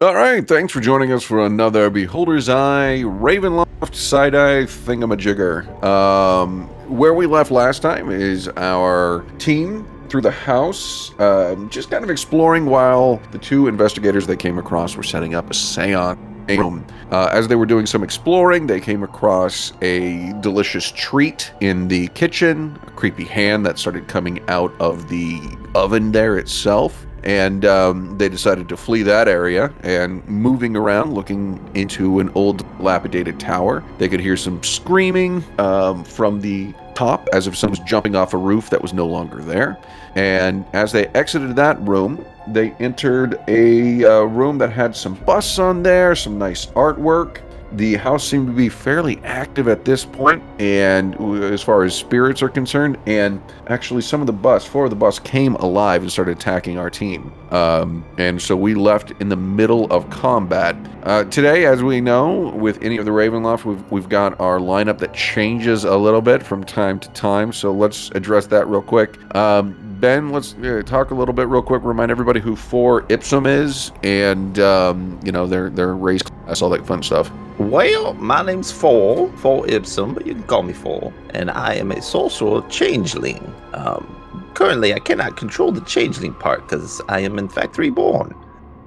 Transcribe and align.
All 0.00 0.14
right, 0.14 0.46
thanks 0.46 0.72
for 0.72 0.78
joining 0.78 1.10
us 1.10 1.24
for 1.24 1.44
another 1.44 1.90
Beholder's 1.90 2.48
Eye 2.48 3.02
Ravenloft 3.02 3.96
Side 3.96 4.32
Eye 4.32 4.62
Thingamajigger. 4.62 5.82
Um, 5.82 6.68
where 6.88 7.14
we 7.14 7.26
left 7.26 7.50
last 7.50 7.82
time 7.82 8.08
is 8.08 8.46
our 8.56 9.24
team 9.40 9.84
through 10.08 10.20
the 10.20 10.30
house, 10.30 11.10
um, 11.18 11.68
just 11.68 11.90
kind 11.90 12.04
of 12.04 12.10
exploring 12.10 12.66
while 12.66 13.20
the 13.32 13.38
two 13.38 13.66
investigators 13.66 14.24
they 14.24 14.36
came 14.36 14.56
across 14.56 14.94
were 14.94 15.02
setting 15.02 15.34
up 15.34 15.50
a 15.50 15.54
seance 15.54 16.16
room. 16.48 16.86
Uh, 17.10 17.28
as 17.32 17.48
they 17.48 17.56
were 17.56 17.66
doing 17.66 17.84
some 17.84 18.04
exploring, 18.04 18.68
they 18.68 18.78
came 18.78 19.02
across 19.02 19.72
a 19.82 20.32
delicious 20.34 20.92
treat 20.92 21.52
in 21.58 21.88
the 21.88 22.06
kitchen, 22.08 22.78
a 22.86 22.90
creepy 22.92 23.24
hand 23.24 23.66
that 23.66 23.80
started 23.80 24.06
coming 24.06 24.48
out 24.48 24.72
of 24.78 25.08
the 25.08 25.40
oven 25.74 26.12
there 26.12 26.38
itself. 26.38 27.04
And 27.28 27.66
um, 27.66 28.16
they 28.16 28.30
decided 28.30 28.70
to 28.70 28.76
flee 28.78 29.02
that 29.02 29.28
area 29.28 29.70
and 29.82 30.26
moving 30.26 30.74
around, 30.74 31.12
looking 31.12 31.60
into 31.74 32.20
an 32.20 32.30
old, 32.34 32.64
dilapidated 32.78 33.38
tower. 33.38 33.84
They 33.98 34.08
could 34.08 34.20
hear 34.20 34.34
some 34.34 34.62
screaming 34.62 35.44
um, 35.58 36.04
from 36.04 36.40
the 36.40 36.72
top 36.94 37.28
as 37.34 37.46
if 37.46 37.54
someone 37.54 37.78
was 37.78 37.86
jumping 37.86 38.16
off 38.16 38.32
a 38.32 38.38
roof 38.38 38.70
that 38.70 38.80
was 38.80 38.94
no 38.94 39.06
longer 39.06 39.42
there. 39.42 39.76
And 40.14 40.64
as 40.72 40.90
they 40.90 41.08
exited 41.08 41.54
that 41.56 41.78
room, 41.82 42.24
they 42.46 42.70
entered 42.80 43.38
a 43.46 44.04
uh, 44.04 44.22
room 44.22 44.56
that 44.58 44.72
had 44.72 44.96
some 44.96 45.12
busts 45.26 45.58
on 45.58 45.82
there, 45.82 46.14
some 46.14 46.38
nice 46.38 46.64
artwork. 46.68 47.42
The 47.72 47.96
house 47.96 48.26
seemed 48.26 48.46
to 48.46 48.52
be 48.52 48.68
fairly 48.68 49.18
active 49.24 49.68
at 49.68 49.84
this 49.84 50.04
point, 50.04 50.42
and 50.58 51.14
as 51.44 51.62
far 51.62 51.84
as 51.84 51.94
spirits 51.94 52.42
are 52.42 52.48
concerned, 52.48 52.96
and 53.06 53.42
actually 53.66 54.00
some 54.00 54.20
of 54.22 54.26
the 54.26 54.32
bus 54.32 54.64
four 54.64 54.84
of 54.84 54.90
the 54.90 54.96
bus 54.96 55.18
came 55.18 55.54
alive 55.56 56.00
and 56.02 56.10
started 56.10 56.38
attacking 56.38 56.78
our 56.78 56.88
team. 56.88 57.32
Um, 57.50 58.04
and 58.16 58.40
so 58.40 58.56
we 58.56 58.74
left 58.74 59.12
in 59.20 59.28
the 59.28 59.36
middle 59.36 59.84
of 59.92 60.08
combat. 60.08 60.76
Uh, 61.02 61.24
today, 61.24 61.66
as 61.66 61.82
we 61.82 62.00
know, 62.00 62.48
with 62.56 62.82
any 62.82 62.96
of 62.96 63.04
the 63.04 63.10
Ravenloft, 63.10 63.64
we've, 63.64 63.90
we've 63.90 64.08
got 64.08 64.38
our 64.40 64.58
lineup 64.58 64.98
that 64.98 65.12
changes 65.12 65.84
a 65.84 65.96
little 65.96 66.22
bit 66.22 66.42
from 66.42 66.64
time 66.64 66.98
to 67.00 67.08
time. 67.10 67.52
So 67.52 67.72
let's 67.72 68.10
address 68.10 68.46
that 68.46 68.66
real 68.66 68.82
quick. 68.82 69.18
Um, 69.34 69.76
Ben, 70.00 70.30
let's 70.30 70.54
uh, 70.54 70.82
talk 70.86 71.10
a 71.10 71.14
little 71.14 71.34
bit 71.34 71.48
real 71.48 71.62
quick. 71.62 71.82
Remind 71.82 72.10
everybody 72.10 72.40
who 72.40 72.54
Four 72.54 73.04
Ipsum 73.08 73.46
is, 73.46 73.90
and 74.04 74.58
um, 74.60 75.18
you 75.24 75.32
know 75.32 75.46
their 75.46 75.70
their 75.70 75.96
race 75.96 76.22
class, 76.22 76.62
all 76.62 76.70
that 76.70 76.86
fun 76.86 77.02
stuff. 77.02 77.30
Well, 77.58 78.14
my 78.14 78.42
name's 78.42 78.70
Four, 78.70 79.30
Four 79.32 79.68
Ipsum, 79.68 80.14
but 80.14 80.26
you 80.26 80.34
can 80.34 80.44
call 80.44 80.62
me 80.62 80.72
Four, 80.72 81.12
and 81.30 81.50
I 81.50 81.74
am 81.74 81.90
a 81.90 82.00
sorcerer 82.00 82.62
changeling. 82.68 83.52
Um, 83.74 84.50
currently, 84.54 84.94
I 84.94 85.00
cannot 85.00 85.36
control 85.36 85.72
the 85.72 85.80
changeling 85.80 86.34
part 86.34 86.62
because 86.68 87.00
I 87.08 87.20
am 87.20 87.36
in 87.38 87.48
fact 87.48 87.76
reborn, 87.76 88.34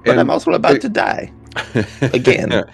but 0.04 0.12
And 0.12 0.20
I'm 0.20 0.30
also 0.30 0.52
about 0.52 0.76
it- 0.76 0.82
to 0.82 0.88
die 0.88 1.30
again. 2.00 2.64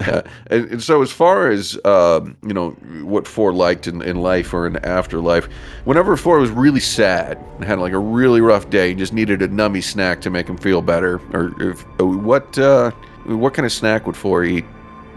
And, 0.00 0.24
and 0.50 0.82
so, 0.82 1.02
as 1.02 1.12
far 1.12 1.50
as 1.50 1.78
um, 1.84 2.36
you 2.44 2.52
know, 2.52 2.70
what 3.04 3.28
Four 3.28 3.52
liked 3.52 3.86
in, 3.86 4.02
in 4.02 4.16
life 4.16 4.52
or 4.52 4.66
in 4.66 4.76
afterlife, 4.84 5.46
whenever 5.84 6.16
Four 6.16 6.40
was 6.40 6.50
really 6.50 6.80
sad 6.80 7.38
and 7.56 7.64
had 7.64 7.78
like 7.78 7.92
a 7.92 7.98
really 7.98 8.40
rough 8.40 8.68
day, 8.70 8.90
and 8.90 8.98
just 8.98 9.12
needed 9.12 9.40
a 9.40 9.46
nummy 9.46 9.82
snack 9.84 10.20
to 10.22 10.30
make 10.30 10.48
him 10.48 10.56
feel 10.56 10.82
better, 10.82 11.20
or 11.32 11.54
if, 11.62 11.84
uh, 12.00 12.06
what 12.06 12.58
uh, 12.58 12.90
what 13.26 13.54
kind 13.54 13.64
of 13.64 13.72
snack 13.72 14.04
would 14.04 14.16
Four 14.16 14.42
eat? 14.42 14.64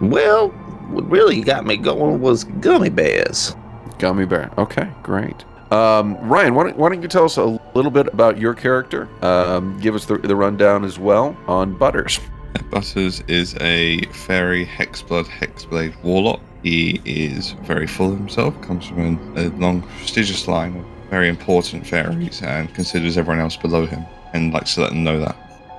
Well, 0.01 0.49
what 0.89 1.09
really 1.09 1.41
got 1.41 1.65
me 1.65 1.77
going 1.77 2.21
was 2.21 2.43
gummy 2.43 2.89
bears. 2.89 3.55
Gummy 3.99 4.25
bear. 4.25 4.51
Okay, 4.57 4.89
great. 5.03 5.43
Um, 5.71 6.17
Ryan, 6.21 6.55
why 6.55 6.63
don't, 6.63 6.77
why 6.77 6.89
don't 6.89 7.01
you 7.01 7.07
tell 7.07 7.25
us 7.25 7.37
a 7.37 7.59
little 7.73 7.91
bit 7.91 8.07
about 8.07 8.37
your 8.37 8.53
character? 8.53 9.09
Um, 9.21 9.77
give 9.79 9.95
us 9.95 10.05
the, 10.05 10.17
the 10.17 10.35
rundown 10.35 10.85
as 10.85 10.97
well 10.97 11.35
on 11.47 11.77
Butters. 11.77 12.19
Butters 12.71 13.21
is 13.27 13.55
a 13.59 14.01
fairy 14.13 14.65
hexblood 14.65 15.25
hexblade 15.25 16.01
warlock. 16.03 16.39
He 16.63 17.01
is 17.05 17.51
very 17.63 17.87
full 17.87 18.13
of 18.13 18.17
himself, 18.17 18.59
comes 18.61 18.87
from 18.87 19.35
a, 19.35 19.41
a 19.41 19.49
long, 19.57 19.81
prestigious 19.81 20.47
line 20.47 20.77
of 20.77 20.85
very 21.09 21.29
important 21.29 21.85
fairies, 21.85 22.41
and 22.41 22.73
considers 22.73 23.17
everyone 23.17 23.41
else 23.41 23.57
below 23.57 23.85
him, 23.85 24.05
and 24.33 24.53
likes 24.53 24.75
to 24.75 24.81
let 24.81 24.89
them 24.89 25.03
know 25.03 25.19
that. 25.19 25.35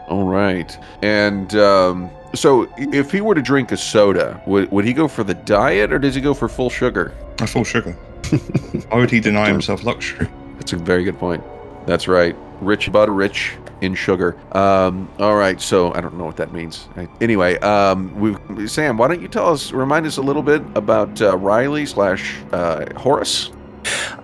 All 0.08 0.24
right. 0.24 0.76
And 1.02 1.54
um, 1.56 2.10
so, 2.34 2.68
if 2.76 3.10
he 3.10 3.20
were 3.20 3.34
to 3.34 3.42
drink 3.42 3.72
a 3.72 3.76
soda, 3.76 4.40
would, 4.46 4.70
would 4.70 4.84
he 4.84 4.92
go 4.92 5.08
for 5.08 5.24
the 5.24 5.34
diet 5.34 5.92
or 5.92 5.98
does 5.98 6.14
he 6.14 6.20
go 6.20 6.34
for 6.34 6.48
full 6.48 6.70
sugar? 6.70 7.14
A 7.40 7.46
full 7.46 7.64
sugar. 7.64 7.92
Why 8.88 8.98
would 8.98 9.10
he 9.10 9.20
deny 9.20 9.48
himself 9.52 9.84
luxury? 9.84 10.28
That's 10.56 10.72
a 10.72 10.76
very 10.76 11.04
good 11.04 11.18
point. 11.18 11.42
That's 11.86 12.08
right. 12.08 12.36
Rich 12.60 12.90
butter, 12.92 13.12
rich 13.12 13.52
in 13.80 13.94
sugar. 13.94 14.36
Um, 14.56 15.08
all 15.18 15.36
right. 15.36 15.60
So 15.60 15.94
I 15.94 16.00
don't 16.00 16.18
know 16.18 16.24
what 16.24 16.36
that 16.36 16.52
means. 16.52 16.88
I- 16.96 17.08
Anyway, 17.20 17.56
um, 17.60 18.66
Sam, 18.66 18.98
why 18.98 19.08
don't 19.08 19.22
you 19.22 19.28
tell 19.28 19.48
us, 19.52 19.72
remind 19.72 20.04
us 20.06 20.16
a 20.16 20.22
little 20.22 20.42
bit 20.42 20.62
about 20.74 21.22
uh, 21.22 21.36
Riley 21.36 21.86
slash 21.86 22.36
uh, 22.52 22.84
Horace? 22.98 23.50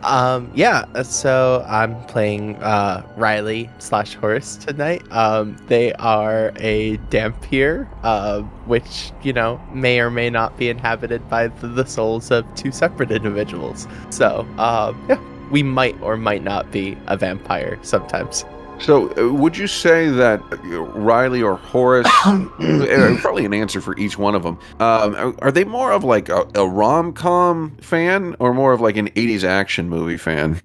Um, 0.05 0.51
yeah, 0.55 1.03
so 1.03 1.65
I'm 1.67 1.99
playing 2.05 2.57
uh, 2.57 3.07
Riley 3.17 3.71
slash 3.79 4.15
Horace 4.15 4.57
tonight. 4.57 5.03
Um, 5.11 5.57
they 5.67 5.95
are 5.95 6.53
a 6.57 6.99
Dhampir, 7.09 7.89
uh, 8.03 8.43
which, 8.67 9.13
you 9.23 9.33
know, 9.33 9.61
may 9.73 10.01
or 10.01 10.11
may 10.11 10.29
not 10.29 10.59
be 10.59 10.69
inhabited 10.69 11.27
by 11.31 11.49
the, 11.49 11.69
the 11.69 11.87
souls 11.87 12.31
of 12.31 12.45
two 12.55 12.71
separate 12.71 13.11
individuals. 13.11 13.87
So, 14.11 14.47
um, 14.59 15.03
yeah, 15.09 15.21
we 15.51 15.63
might 15.63 15.99
or 16.03 16.19
might 16.19 16.45
not 16.45 16.71
be 16.71 16.99
a 17.07 17.17
vampire 17.17 17.79
sometimes. 17.83 18.45
So, 18.81 19.11
uh, 19.17 19.33
would 19.33 19.57
you 19.57 19.67
say 19.67 20.09
that 20.09 20.41
uh, 20.53 20.81
Riley 20.81 21.43
or 21.43 21.57
Horace, 21.57 22.07
uh, 22.25 23.17
probably 23.21 23.45
an 23.45 23.55
answer 23.55 23.81
for 23.81 23.97
each 23.97 24.19
one 24.19 24.35
of 24.35 24.43
them, 24.43 24.59
um, 24.81 25.15
are, 25.15 25.35
are 25.43 25.53
they 25.53 25.65
more 25.65 25.93
of 25.93 26.05
like 26.05 26.29
a, 26.29 26.47
a 26.55 26.67
rom 26.67 27.13
com 27.13 27.77
fan 27.81 28.37
or 28.39 28.53
more 28.53 28.73
of 28.73 28.81
like 28.81 28.97
an 28.97 29.09
80s 29.11 29.45
action 29.45 29.89
movie 29.89 30.17
fan? 30.17 30.61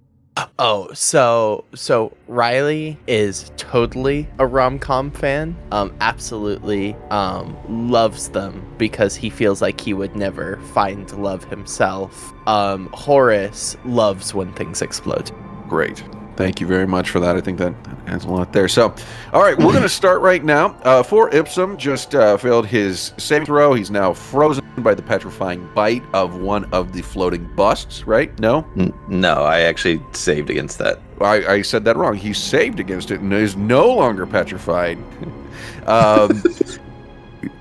Oh, 0.57 0.91
so 0.93 1.65
so 1.73 2.15
Riley 2.27 2.97
is 3.07 3.51
totally 3.57 4.27
a 4.39 4.45
rom-com 4.45 5.11
fan. 5.11 5.55
Um 5.71 5.93
absolutely 6.01 6.95
um 7.11 7.57
loves 7.89 8.29
them 8.29 8.65
because 8.77 9.15
he 9.15 9.29
feels 9.29 9.61
like 9.61 9.79
he 9.81 9.93
would 9.93 10.15
never 10.15 10.57
find 10.73 11.11
love 11.17 11.43
himself. 11.45 12.33
Um 12.47 12.89
Horace 12.93 13.77
loves 13.85 14.33
when 14.33 14.53
things 14.53 14.81
explode. 14.81 15.31
Great. 15.67 16.03
Thank 16.39 16.61
you 16.61 16.67
very 16.67 16.87
much 16.87 17.09
for 17.09 17.19
that. 17.19 17.35
I 17.35 17.41
think 17.41 17.57
that 17.57 17.73
adds 18.07 18.23
a 18.23 18.29
lot 18.29 18.53
there. 18.53 18.69
So, 18.69 18.95
all 19.33 19.41
right, 19.41 19.57
we're 19.57 19.73
going 19.73 19.83
to 19.83 19.89
start 19.89 20.21
right 20.21 20.41
now. 20.41 20.67
Uh, 20.83 21.03
Four 21.03 21.29
Ipsum, 21.35 21.75
just 21.75 22.15
uh, 22.15 22.37
failed 22.37 22.65
his 22.65 23.11
saving 23.17 23.45
throw. 23.45 23.73
He's 23.73 23.91
now 23.91 24.13
frozen 24.13 24.63
by 24.77 24.93
the 24.93 25.01
petrifying 25.01 25.69
bite 25.75 26.01
of 26.13 26.39
one 26.39 26.63
of 26.73 26.93
the 26.93 27.01
floating 27.01 27.43
busts, 27.57 28.07
right? 28.07 28.39
No? 28.39 28.65
No, 29.09 29.43
I 29.43 29.59
actually 29.63 30.01
saved 30.13 30.49
against 30.49 30.77
that. 30.77 31.01
I, 31.19 31.45
I 31.45 31.61
said 31.61 31.83
that 31.83 31.97
wrong. 31.97 32.15
He 32.15 32.31
saved 32.31 32.79
against 32.79 33.11
it 33.11 33.19
and 33.19 33.33
is 33.33 33.57
no 33.57 33.93
longer 33.93 34.25
petrified. 34.25 34.97
um, 35.87 36.41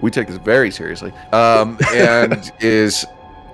we 0.01 0.13
take 0.13 0.29
this 0.29 0.39
very 0.39 0.71
seriously. 0.71 1.11
Um, 1.33 1.79
and 1.93 2.53
is 2.61 3.05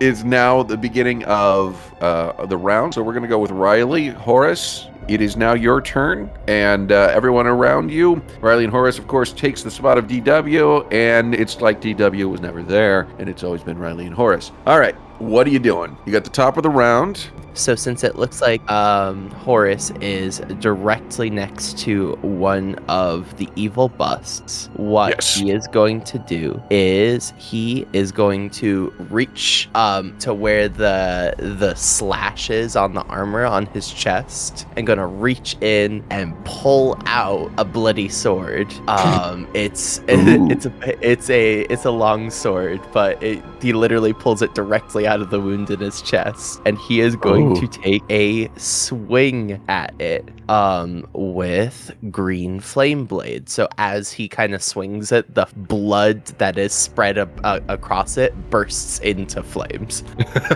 is 0.00 0.22
now 0.22 0.62
the 0.62 0.76
beginning 0.76 1.24
of 1.24 1.94
uh, 2.02 2.44
the 2.44 2.58
round. 2.58 2.92
So 2.92 3.02
we're 3.02 3.14
going 3.14 3.22
to 3.22 3.28
go 3.28 3.38
with 3.38 3.52
Riley, 3.52 4.08
Horace. 4.08 4.88
It 5.06 5.20
is 5.20 5.36
now 5.36 5.52
your 5.52 5.82
turn, 5.82 6.30
and 6.48 6.90
uh, 6.90 7.10
everyone 7.12 7.46
around 7.46 7.90
you. 7.90 8.22
Riley 8.40 8.64
and 8.64 8.72
Horace, 8.72 8.98
of 8.98 9.06
course, 9.06 9.32
takes 9.34 9.62
the 9.62 9.70
spot 9.70 9.98
of 9.98 10.06
DW, 10.06 10.90
and 10.92 11.34
it's 11.34 11.60
like 11.60 11.82
DW 11.82 12.30
was 12.30 12.40
never 12.40 12.62
there, 12.62 13.06
and 13.18 13.28
it's 13.28 13.44
always 13.44 13.62
been 13.62 13.78
Riley 13.78 14.06
and 14.06 14.14
Horace. 14.14 14.50
All 14.66 14.78
right, 14.78 14.96
what 15.18 15.46
are 15.46 15.50
you 15.50 15.58
doing? 15.58 15.96
You 16.06 16.12
got 16.12 16.24
the 16.24 16.30
top 16.30 16.56
of 16.56 16.62
the 16.62 16.70
round. 16.70 17.28
So 17.56 17.76
since 17.76 18.02
it 18.02 18.16
looks 18.16 18.40
like 18.42 18.68
um 18.68 19.30
Horace 19.30 19.92
is 20.00 20.40
directly 20.58 21.30
next 21.30 21.78
to 21.80 22.16
one 22.22 22.74
of 22.88 23.36
the 23.36 23.48
evil 23.54 23.88
busts, 23.88 24.70
what 24.74 25.10
Yes. 25.10 25.36
he 25.36 25.52
is 25.52 25.68
going 25.68 26.00
to 26.02 26.18
do 26.18 26.60
is 26.68 27.32
he 27.38 27.86
is 27.92 28.10
going 28.10 28.50
to 28.50 28.92
reach 29.08 29.68
um 29.76 30.18
to 30.18 30.34
where 30.34 30.68
the 30.68 31.32
the 31.38 31.74
slashes 31.74 32.74
on 32.74 32.92
the 32.92 33.02
armor 33.02 33.44
on 33.44 33.66
his 33.66 33.88
chest 33.88 34.66
and 34.76 34.84
gonna 34.84 35.06
reach 35.06 35.56
in 35.60 36.02
and 36.10 36.34
pull 36.44 36.98
out 37.06 37.52
a 37.58 37.64
bloody 37.64 38.08
sword. 38.08 38.72
Um 38.88 39.46
it's 39.54 40.00
Ooh. 40.00 40.04
it's 40.50 40.66
a 40.66 40.72
it's 41.08 41.30
a 41.30 41.60
it's 41.72 41.84
a 41.84 41.90
long 41.92 42.30
sword, 42.30 42.80
but 42.92 43.22
it 43.22 43.44
he 43.64 43.72
literally 43.72 44.12
pulls 44.12 44.42
it 44.42 44.54
directly 44.54 45.06
out 45.06 45.20
of 45.22 45.30
the 45.30 45.40
wound 45.40 45.70
in 45.70 45.80
his 45.80 46.02
chest, 46.02 46.60
and 46.66 46.76
he 46.78 47.00
is 47.00 47.16
going 47.16 47.52
Oh. 47.56 47.60
to 47.60 47.66
take 47.66 48.02
a 48.10 48.48
swing 48.58 49.60
at 49.68 49.98
it 50.00 50.28
um 50.50 51.06
with 51.14 51.90
green 52.10 52.60
flame 52.60 53.06
blade. 53.06 53.48
So 53.48 53.66
as 53.78 54.12
he 54.12 54.28
kind 54.28 54.54
of 54.54 54.62
swings 54.62 55.10
it, 55.12 55.34
the 55.34 55.46
blood 55.56 56.26
that 56.38 56.58
is 56.58 56.72
spread 56.74 57.16
up, 57.16 57.30
uh, 57.44 57.60
across 57.68 58.18
it 58.18 58.34
bursts 58.50 58.98
into 58.98 59.42
flames. 59.42 60.04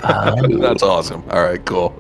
Um, 0.05 0.59
That's 0.61 0.83
awesome. 0.83 1.25
All 1.31 1.43
right, 1.43 1.65
cool. 1.65 1.95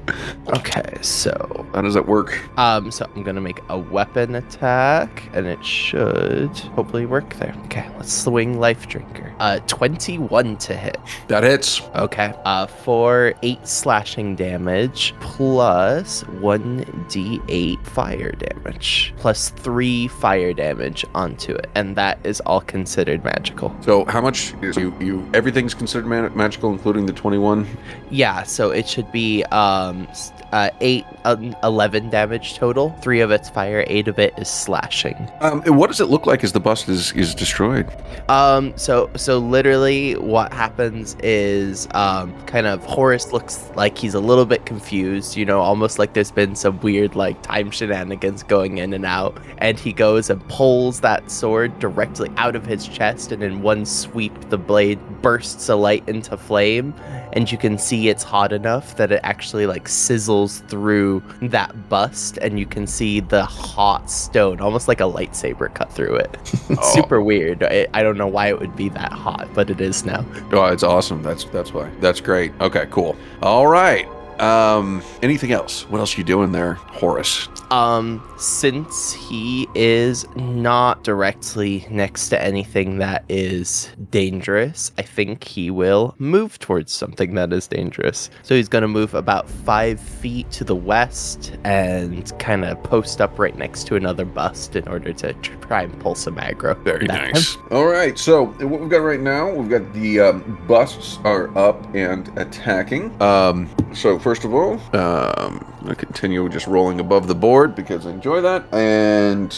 okay, 0.48 0.98
so 1.00 1.66
How 1.74 1.80
does 1.80 1.94
that 1.94 2.06
work? 2.06 2.38
um, 2.58 2.90
so 2.90 3.10
I'm 3.16 3.22
gonna 3.22 3.40
make 3.40 3.60
a 3.70 3.78
weapon 3.78 4.34
attack, 4.34 5.22
and 5.32 5.46
it 5.46 5.64
should 5.64 6.50
hopefully 6.76 7.06
work 7.06 7.34
there. 7.36 7.54
Okay, 7.66 7.88
let's 7.96 8.12
swing 8.12 8.60
life 8.60 8.86
drinker. 8.86 9.32
Uh, 9.40 9.60
21 9.66 10.56
to 10.58 10.76
hit. 10.76 10.97
That 11.28 11.44
hits. 11.44 11.80
Okay. 11.94 12.34
Uh, 12.44 12.66
for 12.66 13.34
eight 13.42 13.66
slashing 13.66 14.36
damage 14.36 15.14
plus 15.20 16.22
one 16.40 16.84
d8 17.08 17.84
fire 17.86 18.32
damage 18.32 19.14
plus 19.16 19.50
three 19.50 20.08
fire 20.08 20.52
damage 20.52 21.04
onto 21.14 21.52
it, 21.52 21.68
and 21.74 21.96
that 21.96 22.18
is 22.24 22.40
all 22.40 22.60
considered 22.60 23.24
magical. 23.24 23.74
So 23.80 24.04
how 24.06 24.20
much 24.20 24.54
is 24.62 24.76
you? 24.76 24.94
You 25.00 25.28
everything's 25.34 25.74
considered 25.74 26.06
ma- 26.06 26.28
magical, 26.30 26.70
including 26.72 27.06
the 27.06 27.12
twenty-one. 27.12 27.66
Yeah, 28.10 28.42
so 28.42 28.70
it 28.70 28.88
should 28.88 29.10
be 29.12 29.44
um 29.44 30.08
uh, 30.52 30.70
eight, 30.80 31.04
um, 31.24 31.54
11 31.62 32.10
damage 32.10 32.54
total. 32.54 32.90
Three 33.02 33.20
of 33.20 33.30
it's 33.30 33.50
fire, 33.50 33.84
eight 33.86 34.08
of 34.08 34.18
it 34.18 34.32
is 34.38 34.48
slashing. 34.48 35.28
Um, 35.40 35.62
and 35.66 35.76
what 35.76 35.88
does 35.88 36.00
it 36.00 36.06
look 36.06 36.26
like 36.26 36.42
as 36.42 36.52
the 36.52 36.60
bust 36.60 36.88
is 36.88 37.12
is 37.12 37.34
destroyed? 37.34 37.86
Um, 38.28 38.72
so 38.76 39.10
so 39.16 39.38
literally 39.38 40.14
what 40.16 40.52
happens 40.52 40.87
is 41.20 41.88
um 41.92 42.34
kind 42.46 42.66
of 42.66 42.84
Horace 42.84 43.32
looks 43.32 43.70
like 43.74 43.98
he's 43.98 44.14
a 44.14 44.20
little 44.20 44.46
bit 44.46 44.66
confused, 44.66 45.36
you 45.36 45.44
know, 45.44 45.60
almost 45.60 45.98
like 45.98 46.14
there's 46.14 46.30
been 46.30 46.54
some 46.54 46.80
weird 46.80 47.14
like 47.14 47.40
time 47.42 47.70
shenanigans 47.70 48.42
going 48.42 48.78
in 48.78 48.92
and 48.92 49.04
out. 49.04 49.36
And 49.58 49.78
he 49.78 49.92
goes 49.92 50.30
and 50.30 50.46
pulls 50.48 51.00
that 51.00 51.30
sword 51.30 51.78
directly 51.78 52.30
out 52.36 52.56
of 52.56 52.64
his 52.66 52.86
chest 52.86 53.32
and 53.32 53.42
in 53.42 53.62
one 53.62 53.84
sweep 53.84 54.32
the 54.50 54.58
blade 54.58 54.98
bursts 55.22 55.68
a 55.68 55.76
light 55.76 56.08
into 56.08 56.36
flame. 56.36 56.94
And 57.34 57.50
you 57.52 57.58
can 57.58 57.78
see 57.78 58.08
it's 58.08 58.22
hot 58.22 58.52
enough 58.52 58.96
that 58.96 59.12
it 59.12 59.20
actually 59.22 59.66
like 59.66 59.84
sizzles 59.84 60.66
through 60.68 61.22
that 61.42 61.88
bust 61.88 62.38
and 62.38 62.58
you 62.58 62.66
can 62.66 62.86
see 62.86 63.20
the 63.20 63.44
hot 63.44 64.10
stone 64.10 64.60
almost 64.60 64.88
like 64.88 65.00
a 65.00 65.04
lightsaber 65.04 65.72
cut 65.74 65.92
through 65.92 66.16
it. 66.16 66.36
It's 66.70 66.92
super 66.94 67.20
weird. 67.20 67.62
I, 67.62 67.86
I 67.92 68.02
don't 68.02 68.16
know 68.16 68.26
why 68.26 68.48
it 68.48 68.58
would 68.58 68.74
be 68.76 68.88
that 68.90 69.12
hot 69.12 69.48
but 69.54 69.70
it 69.70 69.80
is 69.80 70.04
now. 70.04 70.24
Oh, 70.52 70.67
it's 70.72 70.82
awesome. 70.82 71.22
That's 71.22 71.44
that's 71.44 71.72
why. 71.72 71.90
That's 72.00 72.20
great. 72.20 72.52
Okay, 72.60 72.86
cool. 72.90 73.16
All 73.42 73.66
right. 73.66 74.06
Um, 74.40 75.02
anything 75.22 75.52
else? 75.52 75.88
What 75.88 75.98
else 75.98 76.14
are 76.14 76.18
you 76.18 76.24
doing 76.24 76.52
there, 76.52 76.74
Horace? 76.74 77.48
Um 77.70 78.22
since 78.38 79.12
he 79.12 79.68
is 79.74 80.26
not 80.36 81.02
directly 81.04 81.86
next 81.90 82.28
to 82.30 82.42
anything 82.42 82.98
that 82.98 83.24
is 83.28 83.90
dangerous 84.10 84.92
i 84.98 85.02
think 85.02 85.44
he 85.44 85.70
will 85.70 86.14
move 86.18 86.58
towards 86.58 86.92
something 86.92 87.34
that 87.34 87.52
is 87.52 87.66
dangerous 87.66 88.30
so 88.42 88.54
he's 88.54 88.68
going 88.68 88.82
to 88.82 88.88
move 88.88 89.14
about 89.14 89.48
five 89.48 90.00
feet 90.00 90.50
to 90.50 90.64
the 90.64 90.76
west 90.76 91.56
and 91.64 92.36
kind 92.38 92.64
of 92.64 92.82
post 92.82 93.20
up 93.20 93.38
right 93.38 93.56
next 93.58 93.86
to 93.86 93.96
another 93.96 94.24
bust 94.24 94.76
in 94.76 94.86
order 94.88 95.12
to 95.12 95.32
try 95.34 95.82
and 95.82 96.00
pull 96.00 96.14
some 96.14 96.36
aggro 96.36 96.76
Very 96.84 97.06
That- 97.06 97.32
nice. 97.34 97.56
All 97.70 97.86
right. 97.86 98.18
So 98.18 98.46
what 98.46 98.80
we've 98.80 98.88
got 98.88 98.98
right 98.98 99.20
now, 99.20 99.52
we've 99.52 99.68
got 99.68 99.92
the 99.92 100.20
um, 100.20 100.64
busts 100.66 101.18
are 101.24 101.56
up 101.58 101.94
and 101.94 102.26
attacking. 102.38 103.20
Um, 103.20 103.68
so 103.94 104.18
first 104.18 104.44
of 104.44 104.54
all, 104.54 104.74
um, 104.96 105.64
I'm 105.82 105.94
continue 105.96 106.48
just 106.48 106.66
rolling 106.66 107.00
above 107.00 107.26
the 107.28 107.34
board 107.34 107.57
because 107.66 108.06
I 108.06 108.10
enjoy 108.10 108.40
that. 108.42 108.72
And 108.72 109.50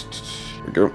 go. 0.73 0.93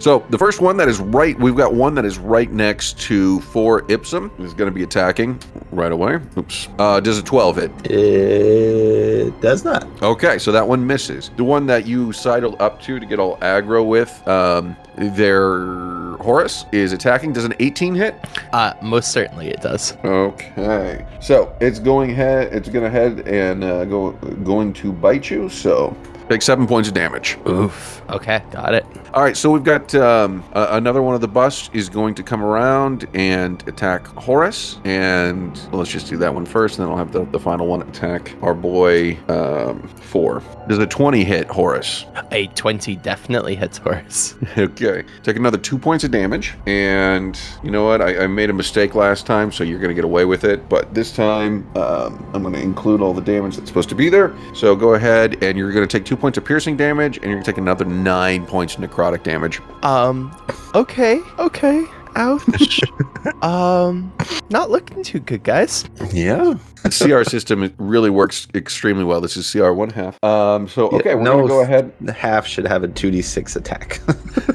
So 0.00 0.24
the 0.28 0.36
first 0.36 0.60
one 0.60 0.76
that 0.76 0.88
is 0.88 1.00
right, 1.00 1.38
we've 1.38 1.56
got 1.56 1.72
one 1.72 1.94
that 1.94 2.04
is 2.04 2.18
right 2.18 2.50
next 2.50 2.98
to 3.02 3.40
four 3.40 3.90
Ipsum 3.90 4.30
is 4.38 4.52
going 4.52 4.70
to 4.70 4.74
be 4.74 4.82
attacking 4.82 5.40
right 5.72 5.92
away. 5.92 6.18
Oops. 6.36 6.68
Uh, 6.78 7.00
does 7.00 7.16
a 7.16 7.22
12 7.22 7.56
hit? 7.56 7.90
It 7.90 9.40
does 9.40 9.64
not. 9.64 9.86
Okay, 10.02 10.38
so 10.38 10.52
that 10.52 10.66
one 10.66 10.86
misses. 10.86 11.30
The 11.38 11.44
one 11.44 11.64
that 11.66 11.86
you 11.86 12.12
sidled 12.12 12.60
up 12.60 12.82
to 12.82 13.00
to 13.00 13.06
get 13.06 13.18
all 13.18 13.38
aggro 13.38 13.86
with, 13.86 14.26
um, 14.28 14.76
their 14.98 15.94
Horace 16.18 16.66
is 16.72 16.92
attacking. 16.92 17.32
Does 17.32 17.44
an 17.44 17.54
18 17.58 17.94
hit? 17.94 18.14
uh 18.52 18.74
most 18.82 19.10
certainly 19.10 19.48
it 19.48 19.60
does 19.60 19.96
Okay, 20.04 21.04
so 21.20 21.54
it's 21.60 21.78
going 21.78 22.14
head. 22.14 22.52
It's 22.52 22.68
gonna 22.68 22.90
head 22.90 23.26
and 23.26 23.64
uh, 23.64 23.84
go 23.84 24.12
going 24.42 24.72
to 24.74 24.92
bite 24.92 25.30
you. 25.30 25.48
So 25.48 25.96
take 26.28 26.42
seven 26.42 26.66
points 26.66 26.88
of 26.88 26.94
damage. 26.94 27.38
oof 27.48 28.02
okay 28.10 28.42
got 28.50 28.74
it 28.74 28.84
All 29.14 29.22
right, 29.22 29.36
so 29.36 29.48
we've 29.50 29.62
got 29.62 29.94
um, 29.94 30.42
another 30.54 31.00
one 31.00 31.14
of 31.14 31.20
the 31.20 31.28
busts 31.28 31.70
is 31.72 31.88
going 31.88 32.16
to 32.16 32.22
come 32.24 32.42
around 32.42 33.06
and 33.14 33.62
attack 33.68 34.06
Horace, 34.08 34.78
and 34.84 35.56
well, 35.70 35.78
let's 35.78 35.90
just 35.90 36.08
do 36.08 36.16
that 36.16 36.34
one 36.34 36.44
first, 36.44 36.78
and 36.78 36.84
then 36.84 36.90
I'll 36.90 36.98
have 36.98 37.12
the, 37.12 37.24
the 37.26 37.38
final 37.38 37.68
one 37.68 37.82
attack 37.82 38.34
our 38.42 38.54
boy 38.54 39.16
um, 39.28 39.86
four. 39.88 40.42
Does 40.68 40.78
a 40.78 40.86
20 40.86 41.22
hit 41.22 41.46
Horace? 41.46 42.06
a 42.32 42.48
20 42.48 42.96
definitely 42.96 43.54
hits 43.54 43.78
Horace. 43.78 44.34
Okay. 44.58 45.04
Take 45.22 45.36
another 45.36 45.58
two 45.58 45.78
points 45.78 46.04
of 46.04 46.10
damage. 46.10 46.54
And 46.66 47.38
you 47.62 47.70
know 47.70 47.84
what? 47.84 48.00
I, 48.00 48.24
I 48.24 48.26
made 48.26 48.50
a 48.50 48.52
mistake 48.52 48.94
last 48.94 49.26
time, 49.26 49.52
so 49.52 49.62
you're 49.62 49.78
going 49.78 49.90
to 49.90 49.94
get 49.94 50.04
away 50.04 50.24
with 50.24 50.44
it. 50.44 50.68
But 50.68 50.92
this 50.94 51.12
time, 51.14 51.66
um, 51.76 52.24
I'm 52.32 52.42
going 52.42 52.54
to 52.54 52.60
include 52.60 53.00
all 53.00 53.12
the 53.12 53.20
damage 53.20 53.56
that's 53.56 53.68
supposed 53.68 53.88
to 53.90 53.94
be 53.94 54.08
there. 54.08 54.34
So 54.54 54.74
go 54.74 54.94
ahead 54.94 55.42
and 55.42 55.56
you're 55.58 55.70
going 55.72 55.86
to 55.86 55.98
take 55.98 56.04
two 56.06 56.13
points 56.16 56.38
of 56.38 56.44
piercing 56.44 56.76
damage, 56.76 57.16
and 57.16 57.26
you're 57.26 57.34
going 57.34 57.44
to 57.44 57.50
take 57.50 57.58
another 57.58 57.84
nine 57.84 58.46
points 58.46 58.76
of 58.76 58.80
necrotic 58.80 59.22
damage. 59.22 59.60
Um, 59.82 60.34
okay, 60.74 61.20
okay. 61.38 61.84
Ouch. 62.16 62.80
um, 63.42 64.12
not 64.50 64.70
looking 64.70 65.02
too 65.02 65.18
good, 65.18 65.42
guys. 65.42 65.84
Yeah. 66.12 66.54
The 66.84 66.90
CR 66.90 67.28
system 67.28 67.74
really 67.78 68.10
works 68.10 68.46
extremely 68.54 69.04
well. 69.04 69.20
This 69.20 69.36
is 69.36 69.50
CR 69.50 69.72
one 69.72 69.90
half. 69.90 70.22
Um, 70.22 70.68
so, 70.68 70.90
Yeah, 70.92 70.98
okay, 70.98 71.14
we're 71.14 71.22
no, 71.22 71.32
going 71.32 71.42
to 71.44 71.48
go 71.48 71.62
ahead. 71.62 71.92
The 72.00 72.12
half 72.12 72.46
should 72.46 72.66
have 72.66 72.84
a 72.84 72.88
2d6 72.88 73.56
attack. 73.56 74.00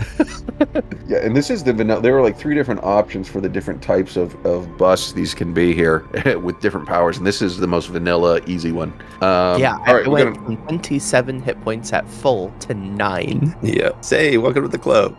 Yeah, 1.08 1.18
and 1.18 1.36
this 1.36 1.50
is 1.50 1.64
the 1.64 1.74
vanilla. 1.74 2.02
There 2.02 2.16
are 2.16 2.22
like 2.22 2.38
three 2.38 2.54
different 2.54 2.84
options 2.84 3.28
for 3.28 3.42
the 3.42 3.50
different 3.50 3.82
types 3.82 4.16
of, 4.16 4.46
of 4.46 4.78
busts 4.78 5.12
these 5.12 5.34
can 5.34 5.56
be 5.56 5.74
here 5.74 6.06
with 6.40 6.60
different 6.60 6.88
powers, 6.88 7.18
and 7.18 7.26
this 7.26 7.42
is 7.42 7.58
the 7.58 7.66
most 7.66 7.88
vanilla, 7.88 8.40
easy 8.46 8.72
one. 8.72 8.94
Um, 9.22 9.60
yeah, 9.60 9.78
all 9.80 9.84
I 9.88 9.94
right, 9.94 10.08
went 10.08 10.36
gonna, 10.36 10.46
from 10.46 10.68
27 10.68 11.42
hit 11.42 11.60
points 11.62 11.92
at 11.94 12.08
full 12.08 12.54
to 12.60 12.76
9. 12.76 13.56
yeah. 13.64 14.00
Say, 14.02 14.38
welcome 14.38 14.62
to 14.62 14.68
the 14.68 14.78
club. 14.78 15.18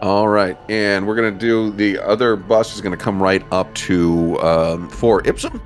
all 0.00 0.28
right, 0.28 0.56
and 0.70 1.06
we're 1.06 1.16
gonna 1.16 1.30
do 1.30 1.70
the 1.72 1.98
other 1.98 2.34
bus 2.34 2.74
is 2.74 2.80
gonna 2.80 2.96
come 2.96 3.22
right 3.22 3.44
up 3.52 3.74
to 3.74 4.40
um, 4.40 4.88
four 4.88 5.20
Ipsum, 5.26 5.60